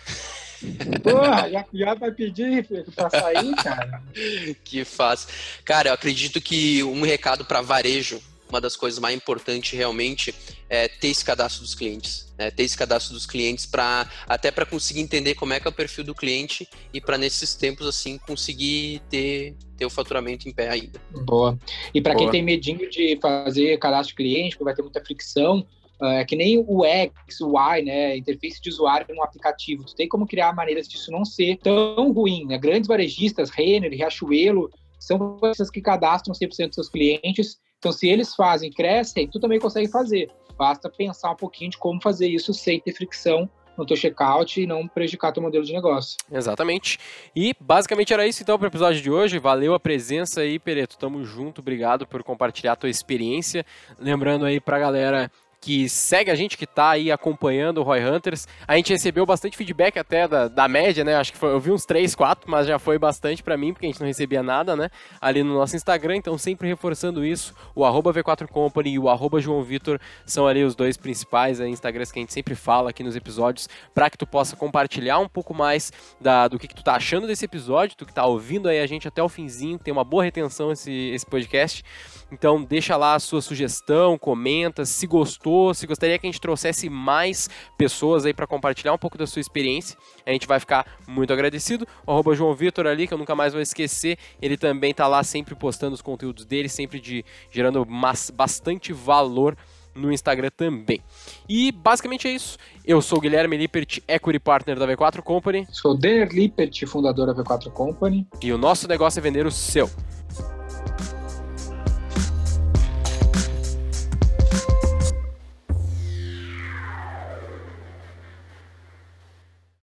Porra, 1.03 1.51
já, 1.51 1.67
já 1.75 1.95
vai 1.95 2.13
pedir 2.13 2.67
pra 2.95 3.11
sair, 3.11 3.55
cara? 3.57 4.03
que 4.63 4.85
fácil. 4.85 5.29
Cara, 5.65 5.89
eu 5.89 5.95
acredito 5.95 6.41
que 6.41 6.83
um 6.85 7.03
recado 7.03 7.45
para 7.45 7.61
varejo 7.61 8.23
uma 8.53 8.61
das 8.61 8.77
coisas 8.77 9.01
mais 9.01 9.17
importantes 9.17 9.77
realmente 9.77 10.35
é 10.69 10.87
ter 10.87 11.09
esse 11.09 11.25
cadastro 11.25 11.63
dos 11.63 11.75
clientes, 11.75 12.33
né? 12.39 12.51
ter 12.51 12.65
esse 12.65 12.77
cadastro 12.77 13.15
dos 13.15 13.25
clientes 13.25 13.65
para 13.65 14.07
até 14.29 14.51
para 14.51 14.67
conseguir 14.67 15.01
entender 15.01 15.35
como 15.35 15.55
é 15.55 15.61
que 15.61 15.67
é 15.67 15.71
o 15.71 15.73
perfil 15.73 16.05
do 16.05 16.15
cliente 16.15 16.69
e 16.93 17.01
para 17.01 17.17
nesses 17.17 17.55
tempos 17.55 17.87
assim 17.87 18.19
conseguir 18.19 19.01
ter, 19.09 19.57
ter 19.83 19.87
o 19.87 19.91
faturamento 19.91 20.49
em 20.49 20.53
pé 20.53 20.69
ainda. 20.69 21.01
Boa. 21.25 21.59
E 21.93 22.01
para 22.01 22.15
quem 22.15 22.31
tem 22.31 22.43
medinho 22.43 22.89
de 22.89 23.19
fazer 23.21 23.77
cadastro 23.79 24.09
de 24.09 24.15
cliente, 24.15 24.51
porque 24.51 24.65
vai 24.65 24.75
ter 24.75 24.83
muita 24.83 25.05
fricção, 25.05 25.67
ah, 26.01 26.15
é 26.15 26.25
que 26.25 26.37
nem 26.37 26.65
o 26.67 26.85
X, 26.85 27.41
o 27.41 27.53
Y, 27.59 27.85
né? 27.85 28.17
Interface 28.17 28.61
de 28.61 28.71
usuário 28.71 29.07
no 29.15 29.23
aplicativo. 29.23 29.85
Tu 29.85 29.95
tem 29.95 30.09
como 30.09 30.27
criar 30.27 30.55
maneiras 30.55 30.89
disso 30.89 31.11
não 31.11 31.25
ser 31.25 31.59
tão 31.59 32.13
ruim, 32.13 32.47
né? 32.47 32.59
Grandes 32.59 32.89
varejistas, 32.89 33.51
Renner, 33.51 33.91
Riachuelo, 33.91 34.71
são 34.99 35.39
essas 35.45 35.71
que 35.71 35.81
cadastram 35.81 36.33
100% 36.33 36.67
dos 36.67 36.75
seus 36.77 36.89
clientes 36.89 37.59
então, 37.83 37.91
se 37.91 38.09
eles 38.09 38.33
fazem, 38.37 38.71
crescem, 38.71 39.27
tu 39.27 39.41
também 39.41 39.59
consegue 39.59 39.89
fazer. 39.89 40.31
Basta 40.57 40.89
pensar 40.89 41.33
um 41.33 41.37
pouquinho 41.37 41.73
de 41.73 41.79
como 41.79 42.01
fazer 42.01 42.29
isso 42.29 42.55
sem 42.55 42.79
ter 42.79 42.93
fricção 42.93 43.51
no 43.77 43.87
teu 43.87 43.97
checkout 43.97 44.61
e 44.61 44.67
não 44.67 44.87
prejudicar 44.87 45.33
teu 45.33 45.43
modelo 45.43 45.65
de 45.65 45.73
negócio. 45.73 46.17
Exatamente. 46.31 46.99
E 47.35 47.55
basicamente 47.59 48.13
era 48.13 48.27
isso 48.27 48.43
então 48.43 48.59
para 48.59 48.67
o 48.67 48.69
episódio 48.69 49.01
de 49.01 49.11
hoje. 49.11 49.39
Valeu 49.39 49.75
a 49.75 49.81
presença 49.81 50.41
aí, 50.43 50.59
Pereto. 50.59 50.99
Tamo 50.99 51.25
junto. 51.25 51.61
Obrigado 51.61 52.07
por 52.07 52.23
compartilhar 52.23 52.73
a 52.73 52.77
tua 52.77 52.91
experiência. 52.91 53.65
Lembrando 53.99 54.45
aí 54.45 54.61
pra 54.61 54.79
galera 54.79 55.31
que 55.63 55.89
segue 55.89 56.29
a 56.29 56.35
gente, 56.35 56.59
que 56.59 56.65
está 56.65 56.91
aí 56.91 57.13
acompanhando 57.13 57.79
o 57.79 57.83
Roy 57.85 58.05
Hunters. 58.05 58.49
A 58.67 58.77
gente 58.77 58.93
recebeu 58.93 59.25
bastante 59.25 59.57
feedback 59.57 59.97
até 59.97 60.27
da, 60.27 60.49
da 60.49 60.67
média, 60.67 61.05
né? 61.05 61.15
Acho 61.15 61.33
que 61.33 61.39
foi, 61.39 61.53
eu 61.53 61.61
vi 61.61 61.71
uns 61.71 61.87
3, 61.87 62.17
4, 62.17 62.51
mas 62.51 62.67
já 62.67 62.81
foi 62.81 62.99
bastante 62.99 63.45
para 63.45 63.57
mim, 63.57 63.73
porque 63.73 63.87
a 63.87 63.89
gente 63.89 64.01
não 64.01 64.09
recebia 64.09 64.43
nada, 64.43 64.75
né? 64.75 64.91
Ali 65.21 65.45
no 65.45 65.55
nosso 65.55 65.77
Instagram, 65.77 66.17
então 66.17 66.37
sempre 66.37 66.67
reforçando 66.67 67.25
isso. 67.25 67.55
O 67.77 67.85
arroba 67.85 68.13
V4Company 68.13 68.95
e 68.95 68.99
o 68.99 69.41
João 69.41 69.63
Vitor 69.63 70.01
são 70.27 70.49
ali 70.49 70.65
os 70.65 70.75
dois 70.75 70.97
principais 70.97 71.61
né, 71.61 71.69
Instagrams 71.69 72.11
que 72.11 72.19
a 72.19 72.23
gente 72.23 72.33
sempre 72.33 72.57
fala 72.57 72.91
aqui 72.91 73.05
nos 73.05 73.15
episódios, 73.15 73.69
para 73.95 74.11
que 74.11 74.19
tu 74.19 74.27
possa 74.27 74.57
compartilhar 74.57 75.21
um 75.21 75.29
pouco 75.29 75.55
mais 75.55 75.93
da, 76.21 76.49
do 76.49 76.59
que, 76.59 76.67
que 76.67 76.75
tu 76.75 76.83
tá 76.83 76.97
achando 76.97 77.29
desse 77.29 77.45
episódio, 77.45 77.97
tu 77.97 78.05
que 78.05 78.13
tá 78.13 78.27
ouvindo 78.27 78.69
aí 78.69 78.81
a 78.81 78.87
gente 78.87 79.07
até 79.07 79.23
o 79.23 79.29
finzinho, 79.29 79.79
tem 79.79 79.93
uma 79.93 80.03
boa 80.03 80.25
retenção 80.25 80.73
esse, 80.73 80.91
esse 80.91 81.25
podcast. 81.25 81.85
Então 82.33 82.65
deixa 82.65 82.97
lá 82.97 83.15
a 83.15 83.21
sua 83.21 83.41
sugestão, 83.41 84.19
comenta, 84.19 84.85
se 84.85 85.07
gostou, 85.07 85.52
se 85.75 85.87
gostaria 85.87 86.19
que 86.19 86.27
a 86.27 86.31
gente 86.31 86.41
trouxesse 86.41 86.89
mais 86.89 87.49
pessoas 87.77 88.25
aí 88.25 88.33
para 88.35 88.47
compartilhar 88.47 88.93
um 88.93 88.99
pouco 88.99 89.19
da 89.19 89.27
sua 89.27 89.41
experiência, 89.41 89.97
a 90.25 90.33
gente 90.33 90.47
vai 90.47 90.59
ficar 90.61 90.87
muito 91.07 91.33
agradecido. 91.33 91.87
O 92.07 92.13
arroba 92.13 92.35
João 92.35 92.55
Vitor 92.55 92.87
ali, 92.87 93.07
que 93.07 93.15
eu 93.15 93.19
nunca 93.19 93.35
mais 93.35 93.53
vou 93.53 93.63
esquecer, 93.63 94.19
ele 94.41 94.57
também 94.57 94.93
tá 94.95 95.07
lá 95.07 95.23
sempre 95.23 95.55
postando 95.55 95.95
os 95.95 96.03
conteúdos 96.03 96.45
dele, 96.45 96.69
sempre 96.69 97.01
de, 97.01 97.25
gerando 97.51 97.87
bastante 98.35 98.93
valor 98.93 99.57
no 99.95 100.13
Instagram 100.13 100.51
também. 100.57 101.01
E 101.49 101.71
basicamente 101.71 102.29
é 102.29 102.33
isso. 102.33 102.57
Eu 102.85 103.01
sou 103.03 103.19
o 103.19 103.21
Guilherme 103.21 103.57
Lippert, 103.57 104.01
Equity 104.09 104.39
Partner 104.39 104.79
da 104.79 104.87
V4 104.87 105.23
Company. 105.23 105.67
Sou 105.71 105.97
Denner 105.97 106.29
Lippert, 106.33 106.87
fundador 106.87 107.27
da 107.27 107.43
V4 107.43 107.71
Company. 107.71 108.27
E 108.43 108.53
o 108.53 108.59
nosso 108.59 108.89
negócio 108.89 109.19
é 109.19 109.23
vender 109.23 109.47
o 109.47 109.51
seu. 109.51 109.89